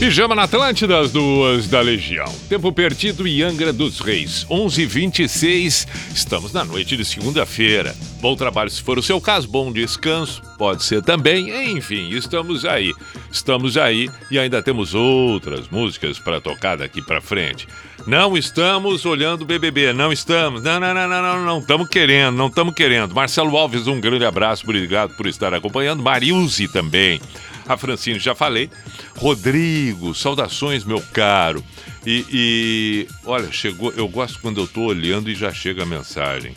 [0.10, 2.26] Pijama na Atlântida, as duas da Legião.
[2.50, 4.44] Tempo perdido e Angra dos Reis.
[4.50, 7.96] 11h26, estamos na noite de segunda-feira.
[8.20, 11.78] Bom trabalho se for o seu caso, bom descanso, pode ser também.
[11.78, 12.92] Enfim, estamos aí.
[13.32, 17.68] Estamos aí e ainda temos outras músicas para tocar daqui para frente.
[18.08, 20.64] Não estamos olhando o BBB, não estamos.
[20.64, 23.14] Não, não, não, não, não, não estamos querendo, não estamos querendo.
[23.14, 26.02] Marcelo Alves, um grande abraço, obrigado por estar acompanhando.
[26.02, 27.22] Marilze também.
[27.70, 28.68] A Francine já falei.
[29.16, 31.64] Rodrigo, saudações, meu caro.
[32.04, 33.94] E, e, olha, chegou.
[33.96, 36.56] Eu gosto quando eu tô olhando e já chega a mensagem.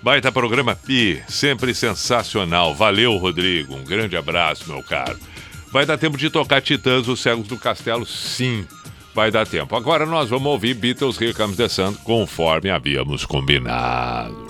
[0.00, 2.72] Baita programa Pi, sempre sensacional.
[2.76, 3.74] Valeu, Rodrigo.
[3.74, 5.18] Um grande abraço, meu caro.
[5.72, 8.06] Vai dar tempo de tocar Titãs, os Cegos do Castelo?
[8.06, 8.64] Sim,
[9.12, 9.74] vai dar tempo.
[9.74, 14.45] Agora nós vamos ouvir Beatles Here Comes the Sun, conforme havíamos combinado.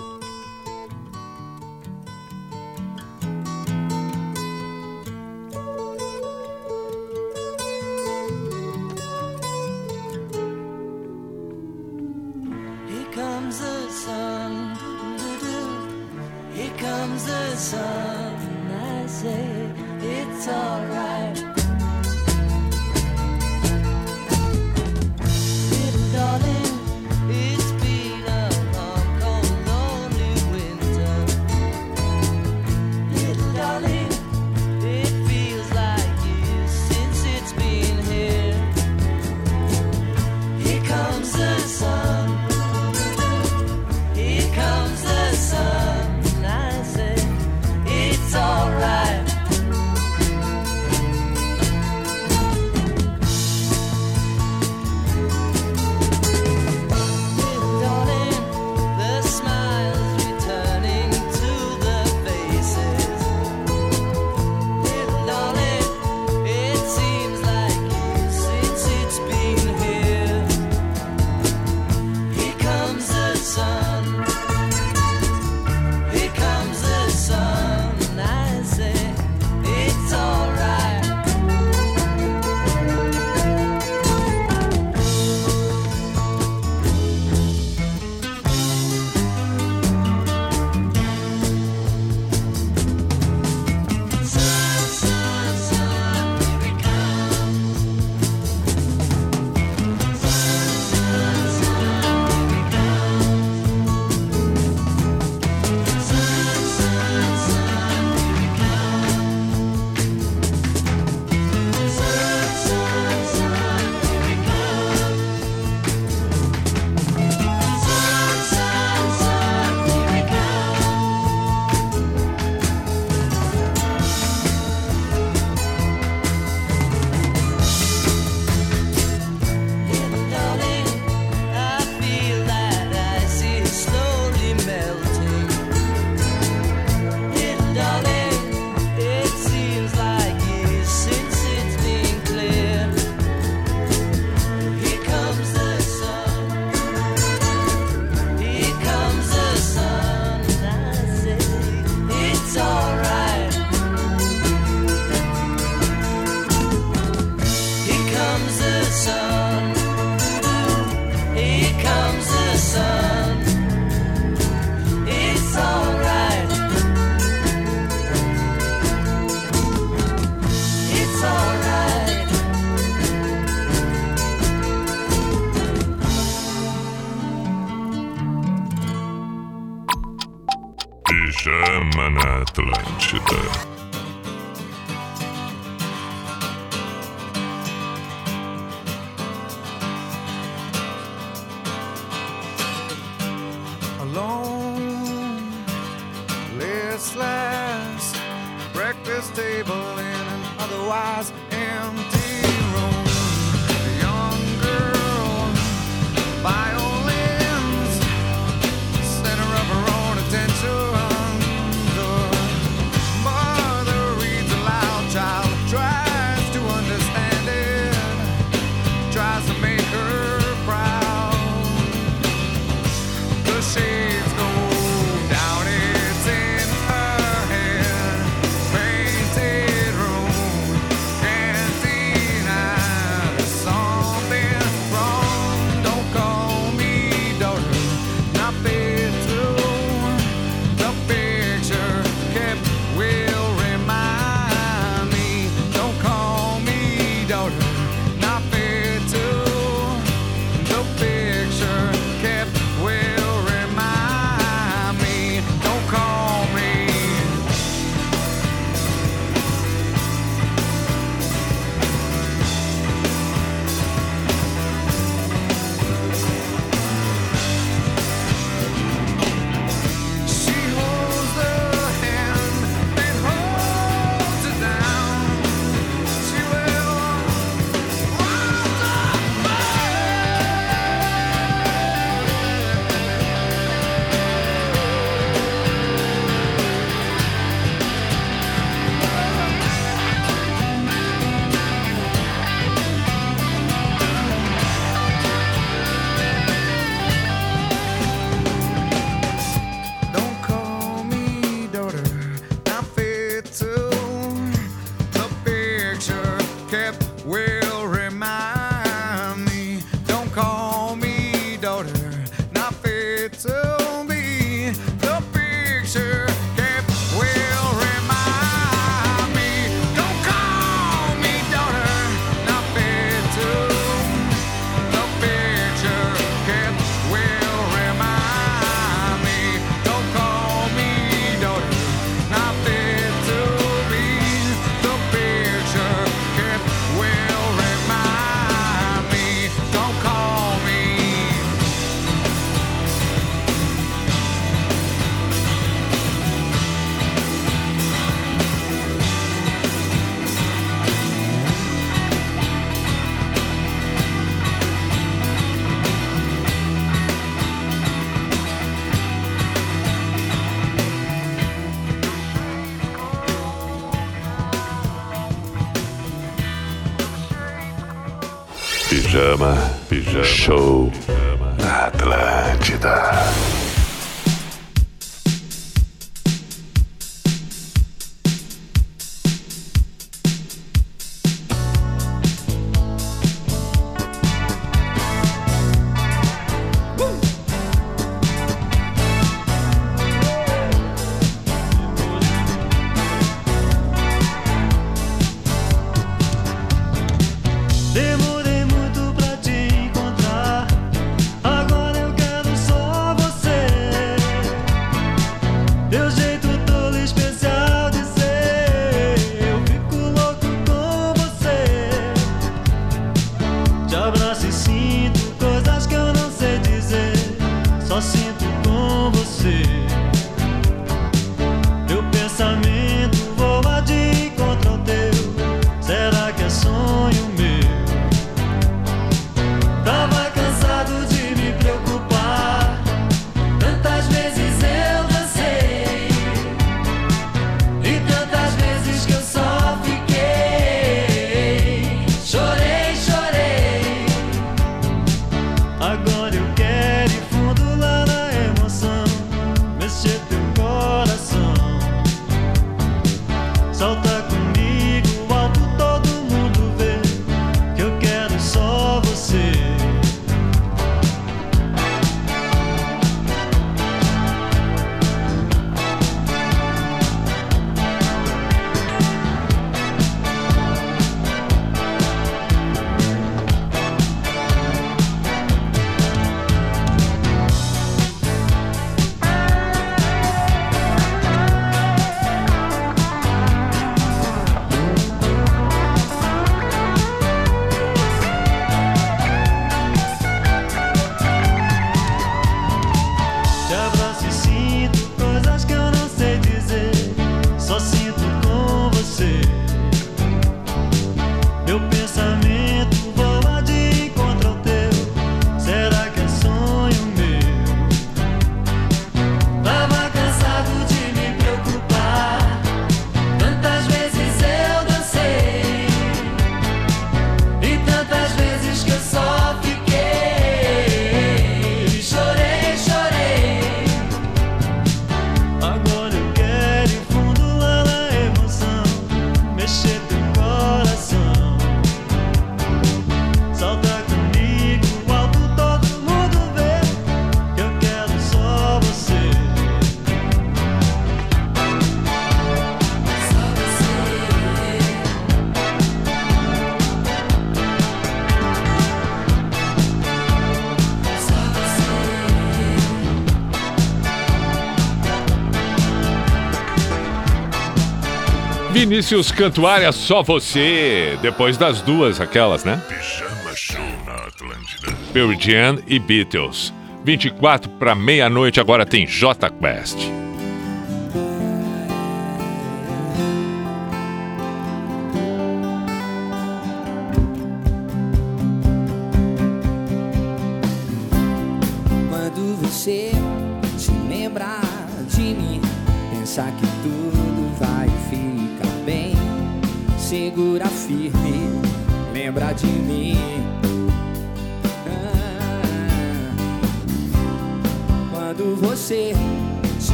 [558.87, 561.19] Vinícius Cantuária, só você.
[561.21, 562.81] Depois das duas, aquelas, né?
[562.89, 564.97] Pijama Show na Atlântida.
[565.13, 566.73] Pearl Jam e Beatles.
[567.05, 569.99] 24 para meia-noite, agora tem J Quest.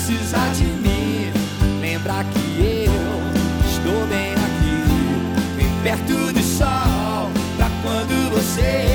[0.00, 1.30] precisa de mim,
[1.78, 8.89] lembra que eu estou bem aqui, bem perto do sol, pra quando você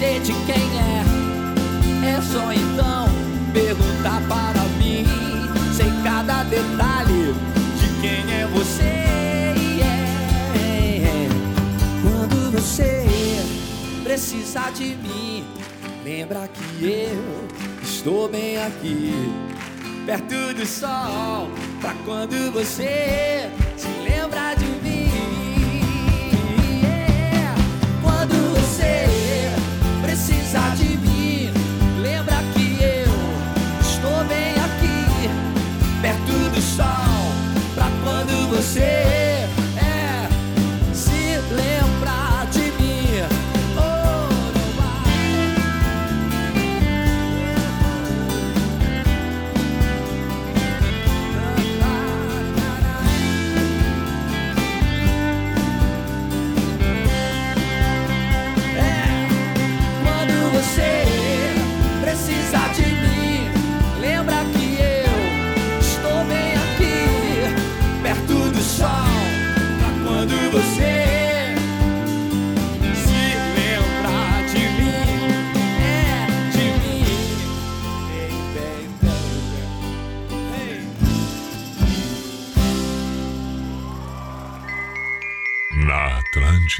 [0.00, 2.16] esquecer de quem é.
[2.16, 3.08] É só então
[3.52, 5.04] perguntar para mim.
[5.74, 7.34] sem cada detalhe
[7.78, 8.82] de quem é você.
[9.76, 10.02] Yeah.
[10.54, 11.28] É, é, é.
[12.02, 13.06] Quando você
[14.02, 15.44] precisar de mim,
[16.04, 17.48] lembra que eu
[17.82, 19.12] estou bem aqui.
[20.06, 21.48] Perto do sol,
[21.80, 25.10] pra quando você se lembra de mim.
[26.82, 27.54] Yeah.
[28.02, 29.09] Quando você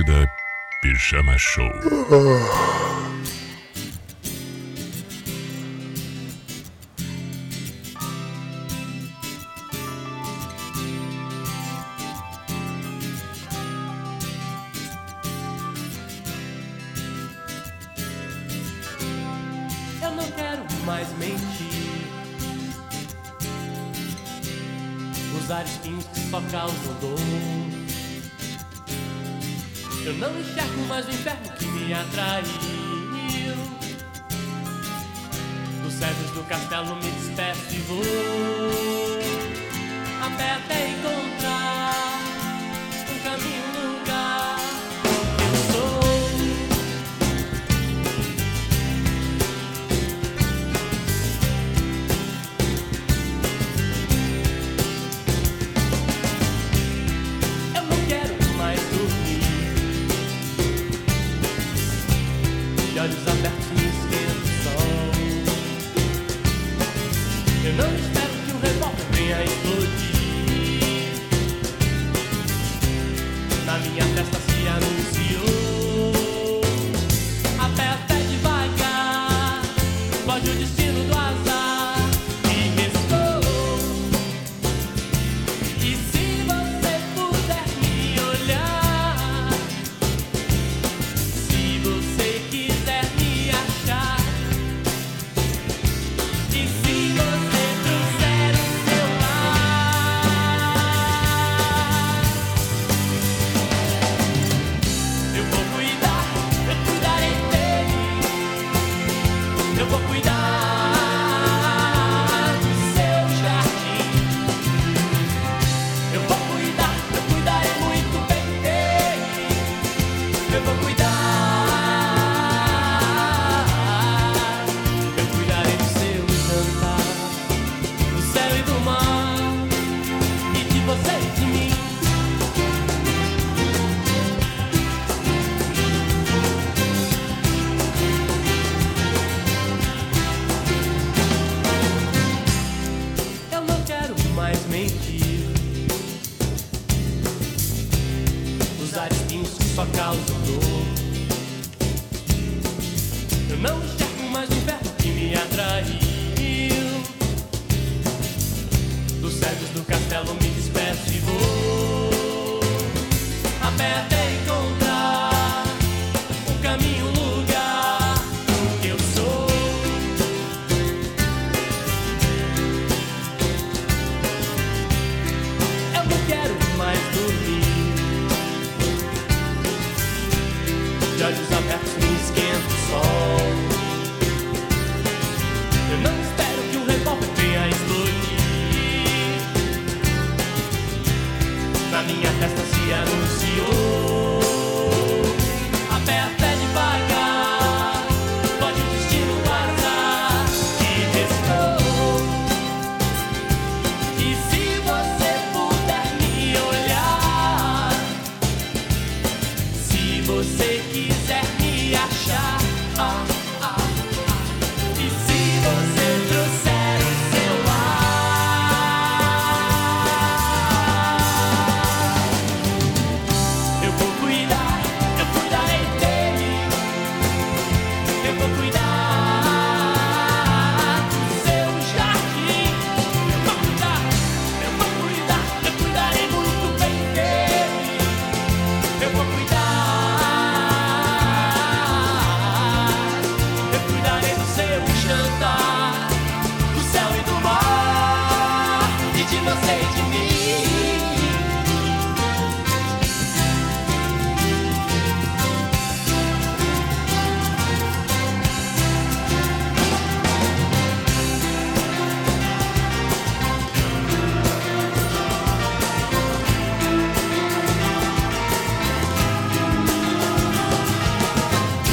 [0.04, 0.26] da
[0.82, 1.70] Pijama Show.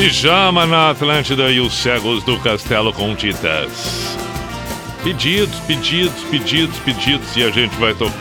[0.07, 4.17] Pijama na Atlântida e os cegos do Castelo com Titas.
[5.03, 8.17] Pedidos, pedidos, pedidos, pedidos e a gente vai tocando.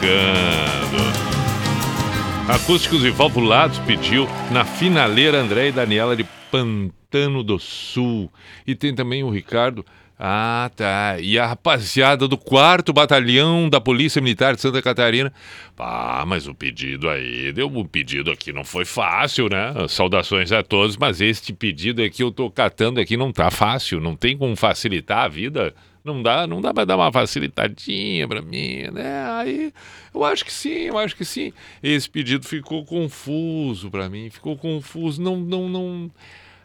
[2.48, 8.32] Acústicos e Valvulados pediu na finaleira André e Daniela de Pantano do Sul.
[8.66, 9.86] E tem também o Ricardo.
[10.18, 11.18] Ah, tá.
[11.20, 15.30] E a rapaziada do 4 Batalhão da Polícia Militar de Santa Catarina.
[15.78, 19.74] Ah, mas o pedido aí, deu um pedido aqui, não foi fácil, né?
[19.88, 24.16] Saudações a todos, mas este pedido aqui eu tô catando aqui não tá fácil, não
[24.16, 25.74] tem como facilitar a vida.
[26.02, 29.28] Não dá, não dá pra dar uma facilitadinha pra mim, né?
[29.32, 29.72] Aí
[30.14, 31.52] eu acho que sim, eu acho que sim.
[31.82, 36.10] Esse pedido ficou confuso pra mim, ficou confuso, não, não, não.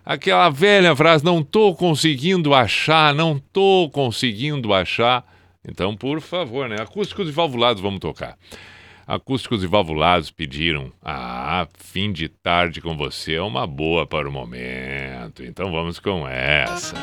[0.06, 5.24] Aquela velha frase, não tô conseguindo achar, não tô conseguindo achar.
[5.68, 6.78] Então, por favor, né?
[6.80, 8.36] Acústicos e valvulados, vamos tocar.
[9.06, 10.92] Acústicos e valvulados pediram.
[11.04, 15.44] Ah, fim de tarde com você é uma boa para o momento.
[15.44, 16.96] Então vamos com essa.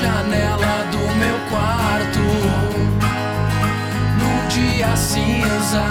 [0.00, 2.24] janela do meu quarto
[4.18, 5.84] num dia cinza.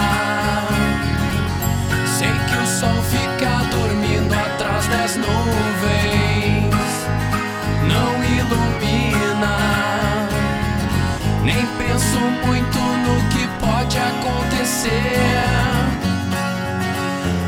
[2.17, 6.73] Sei que o sol fica dormindo atrás das nuvens,
[7.87, 9.57] não ilumina.
[11.43, 15.19] Nem penso muito no que pode acontecer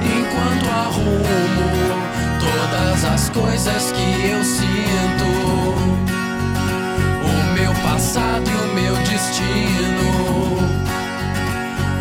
[0.03, 1.69] enquanto arrumo
[2.39, 5.10] todas as coisas que eu sinto
[8.19, 10.09] e o meu destino.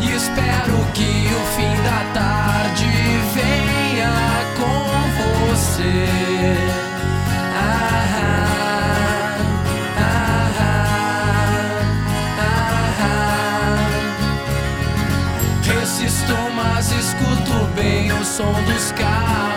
[0.00, 2.90] E espero que o fim da tarde
[3.32, 4.12] venha
[4.56, 4.80] com
[5.52, 6.06] você.
[7.54, 8.04] Ah,
[9.96, 10.50] ah,
[12.28, 13.10] ah.
[15.62, 19.49] Resisto, mas escuto bem o som dos carros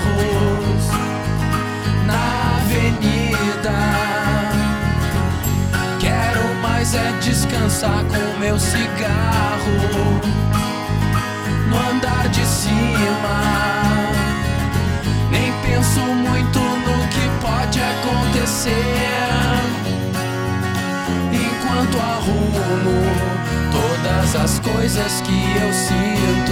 [6.96, 10.22] é descansar com meu cigarro
[11.68, 13.84] no andar de cima.
[15.32, 18.74] Nem penso muito no que pode acontecer.
[21.32, 23.04] Enquanto arrumo
[23.72, 26.52] todas as coisas que eu sinto,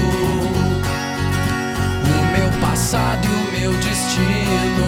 [2.08, 4.88] o meu passado e o meu destino.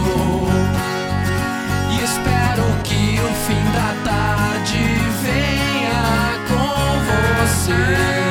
[1.92, 4.93] E espero que o fim da tarde
[7.65, 8.23] com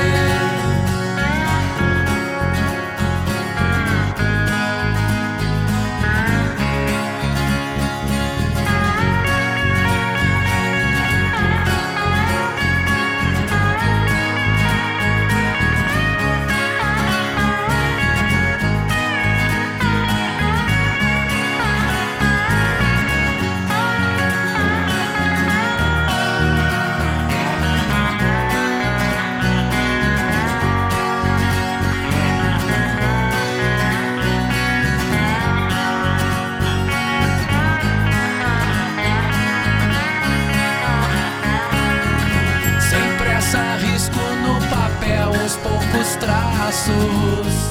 [46.72, 47.70] traços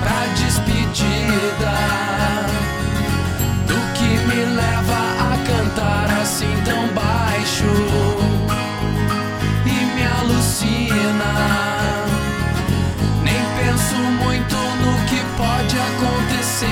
[0.00, 1.74] pra despedida.
[3.66, 7.64] Do que me leva a cantar assim tão baixo.
[9.64, 11.32] E me alucina.
[13.22, 16.66] Nem penso muito no que pode acontecer.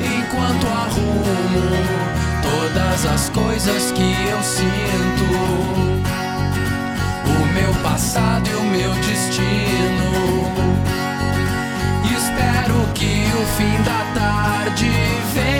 [0.00, 1.80] Enquanto arrumo
[2.42, 5.89] todas as coisas que eu sinto,
[8.00, 10.08] passado e o meu destino.
[12.08, 14.90] E espero que o fim da tarde
[15.34, 15.59] venha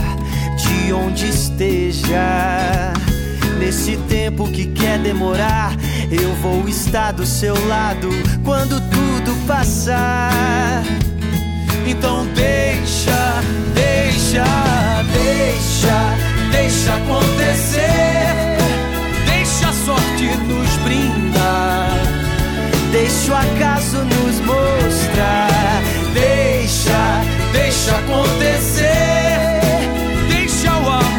[0.71, 2.93] de onde esteja.
[3.59, 5.75] Nesse tempo que quer demorar,
[6.09, 8.09] eu vou estar do seu lado
[8.43, 10.83] quando tudo passar.
[11.85, 13.41] Então deixa,
[13.73, 14.45] deixa,
[15.13, 18.57] deixa, deixa acontecer.
[19.25, 21.97] Deixa a sorte nos brindar.
[22.91, 25.81] Deixa o acaso nos mostrar.
[26.13, 27.21] Deixa,
[27.53, 29.20] deixa acontecer.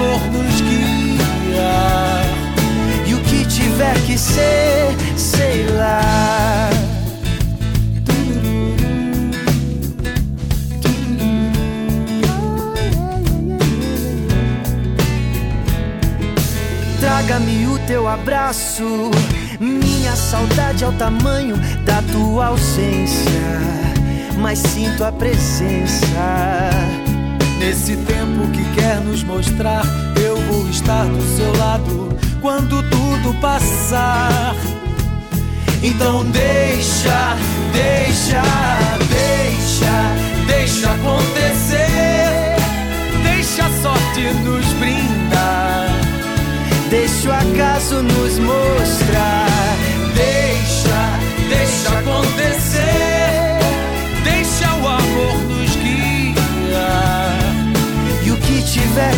[0.02, 2.24] Amor nos guiar.
[3.06, 6.70] E o que tiver que ser, sei lá.
[16.98, 19.10] Traga-me o teu abraço.
[19.60, 23.60] Minha saudade é o tamanho da tua ausência.
[24.36, 26.91] Mas sinto a presença.
[27.64, 29.84] Nesse tempo que quer nos mostrar,
[30.20, 32.08] eu vou estar do seu lado
[32.40, 34.56] quando tudo passar.
[35.80, 37.36] Então deixa,
[37.72, 38.42] deixa,
[39.08, 39.92] deixa,
[40.48, 42.56] deixa acontecer.
[43.22, 45.86] Deixa a sorte nos brindar.
[46.90, 49.46] Deixa o acaso nos mostrar.
[50.16, 51.18] Deixa,
[51.48, 51.98] deixa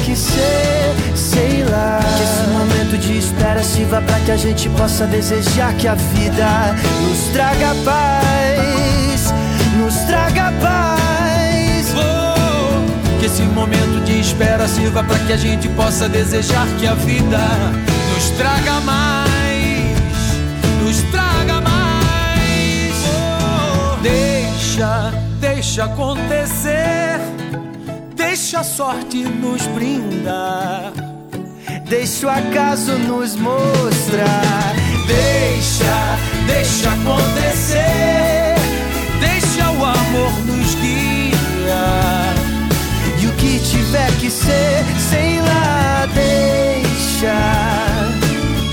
[0.04, 1.98] que ser, sei lá.
[2.16, 6.74] Que esse momento de espera sirva pra que a gente possa desejar que a vida
[7.02, 9.32] nos traga paz,
[9.78, 11.94] nos traga paz.
[11.96, 16.94] Oh, que esse momento de espera sirva para que a gente possa desejar que a
[16.94, 17.40] vida
[18.12, 19.98] nos traga mais,
[20.82, 22.94] nos traga mais.
[23.08, 27.18] Oh, deixa, deixa acontecer,
[28.44, 30.92] deixa a sorte nos brindar.
[31.88, 34.74] Deixa o acaso nos mostrar.
[35.06, 38.54] Deixa, deixa acontecer,
[39.18, 42.34] deixa o amor nos guiar.
[43.18, 47.32] E o que tiver que ser, sei lá, deixa.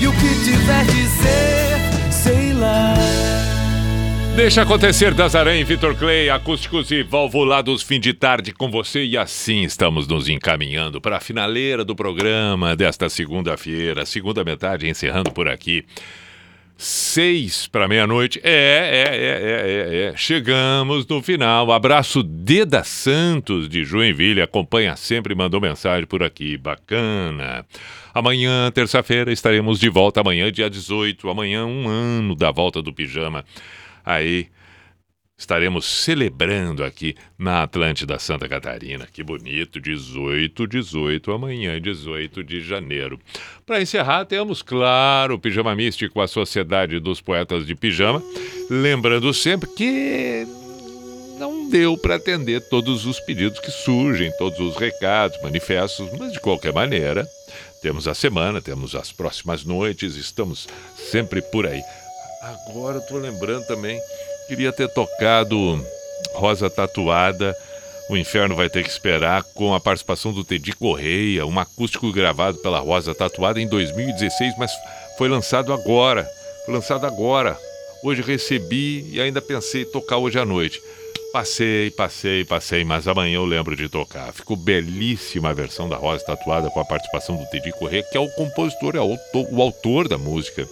[0.02, 3.01] E o que tiver de ser, sei lá.
[4.34, 9.62] Deixa acontecer Aranha, Vitor Clay, acústicos e valvulados fim de tarde com você e assim
[9.62, 15.84] estamos nos encaminhando para a finaleira do programa desta segunda-feira, segunda metade encerrando por aqui.
[16.78, 18.40] Seis para meia-noite.
[18.42, 20.16] É, é, é, é, é, é.
[20.16, 21.70] Chegamos no final.
[21.70, 24.42] Abraço Deda Santos de Joinville.
[24.42, 26.56] Acompanha sempre, mandou mensagem por aqui.
[26.56, 27.64] Bacana.
[28.12, 30.22] Amanhã, terça-feira, estaremos de volta.
[30.22, 31.30] Amanhã, dia 18.
[31.30, 33.44] Amanhã, um ano da volta do pijama.
[34.04, 34.48] Aí
[35.36, 39.06] estaremos celebrando aqui na Atlântida Santa Catarina.
[39.12, 43.18] Que bonito, 18, 18, amanhã, 18 de janeiro.
[43.66, 48.22] Para encerrar, temos, claro, o Pijama Místico, a Sociedade dos Poetas de Pijama.
[48.70, 50.46] Lembrando sempre que
[51.38, 56.40] não deu para atender todos os pedidos que surgem, todos os recados, manifestos, mas de
[56.40, 57.26] qualquer maneira,
[57.82, 61.82] temos a semana, temos as próximas noites, estamos sempre por aí.
[62.42, 64.00] Agora eu tô lembrando também,
[64.48, 65.80] queria ter tocado
[66.34, 67.56] Rosa Tatuada,
[68.10, 72.58] O Inferno Vai Ter Que Esperar, com a participação do Teddy Correia, um acústico gravado
[72.58, 74.72] pela Rosa Tatuada em 2016, mas
[75.16, 76.28] foi lançado agora,
[76.64, 77.56] foi lançado agora.
[78.02, 80.82] Hoje recebi e ainda pensei tocar hoje à noite.
[81.32, 84.32] Passei, passei, passei, mas amanhã eu lembro de tocar.
[84.32, 88.20] Ficou belíssima a versão da Rosa Tatuada com a participação do Teddy Correia, que é
[88.20, 90.66] o compositor, é o autor, o autor da música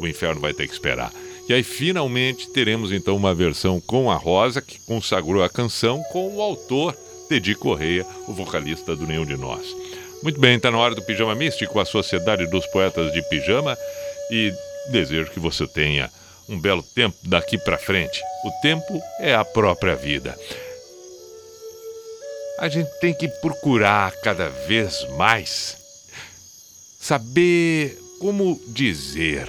[0.00, 1.12] o inferno vai ter que esperar.
[1.48, 6.36] E aí finalmente teremos então uma versão com a Rosa, que consagrou a canção com
[6.36, 6.96] o autor
[7.28, 9.76] Teddy Correia, o vocalista do Nenhum de Nós.
[10.22, 13.76] Muito bem, está na hora do Pijama Místico, a Sociedade dos Poetas de Pijama,
[14.30, 14.52] e
[14.90, 16.10] desejo que você tenha
[16.48, 18.20] um belo tempo daqui para frente.
[18.44, 20.36] O tempo é a própria vida.
[22.58, 25.76] A gente tem que procurar cada vez mais
[27.00, 29.48] saber como dizer.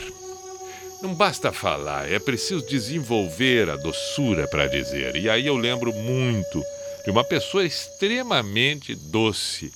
[1.01, 5.15] Não basta falar, é preciso desenvolver a doçura para dizer.
[5.15, 6.63] E aí eu lembro muito
[7.03, 9.73] de uma pessoa extremamente doce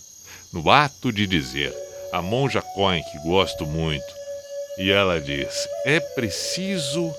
[0.54, 1.74] no ato de dizer,
[2.12, 4.06] a Monja Coin, que gosto muito.
[4.78, 7.12] E ela diz: é preciso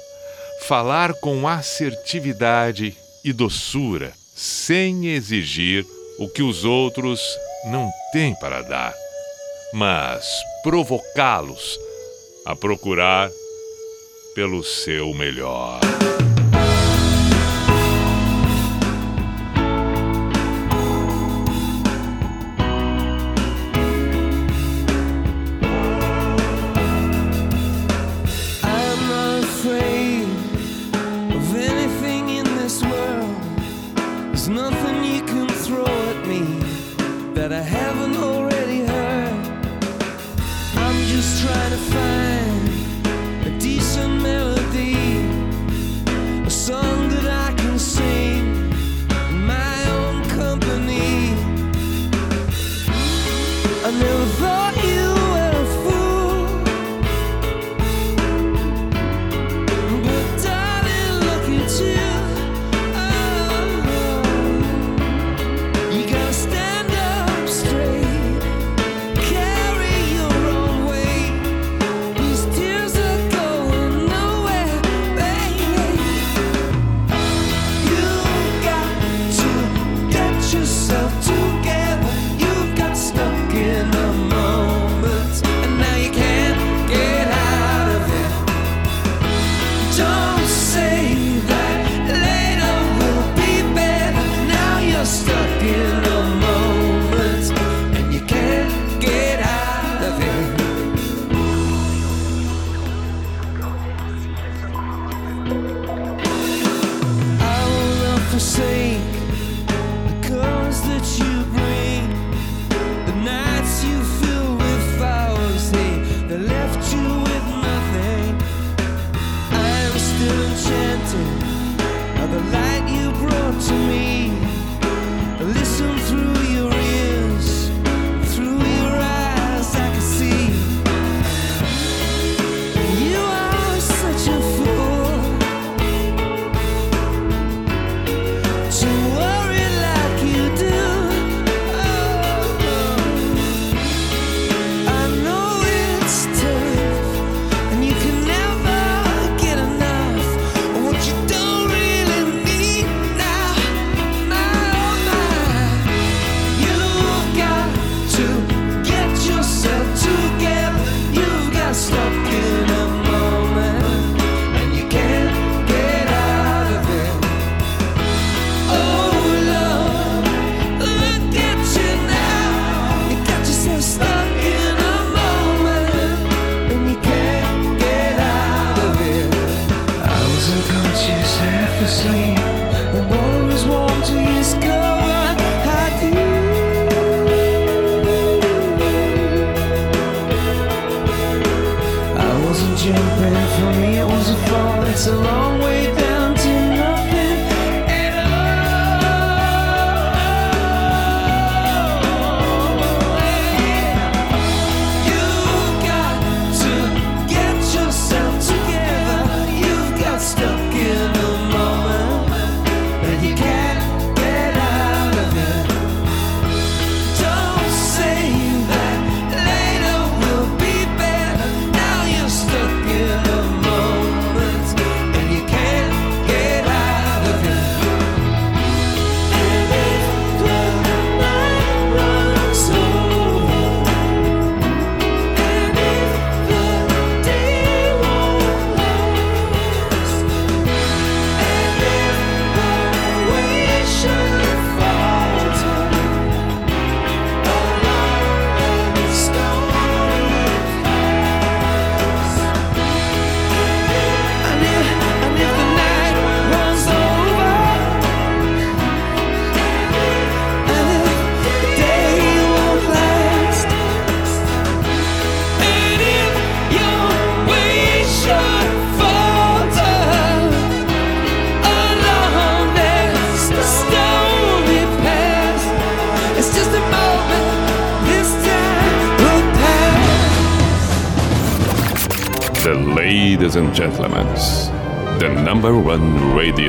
[0.60, 5.84] falar com assertividade e doçura, sem exigir
[6.20, 7.20] o que os outros
[7.64, 8.94] não têm para dar,
[9.72, 10.24] mas
[10.62, 11.76] provocá-los
[12.46, 13.28] a procurar
[14.36, 15.80] pelo seu melhor.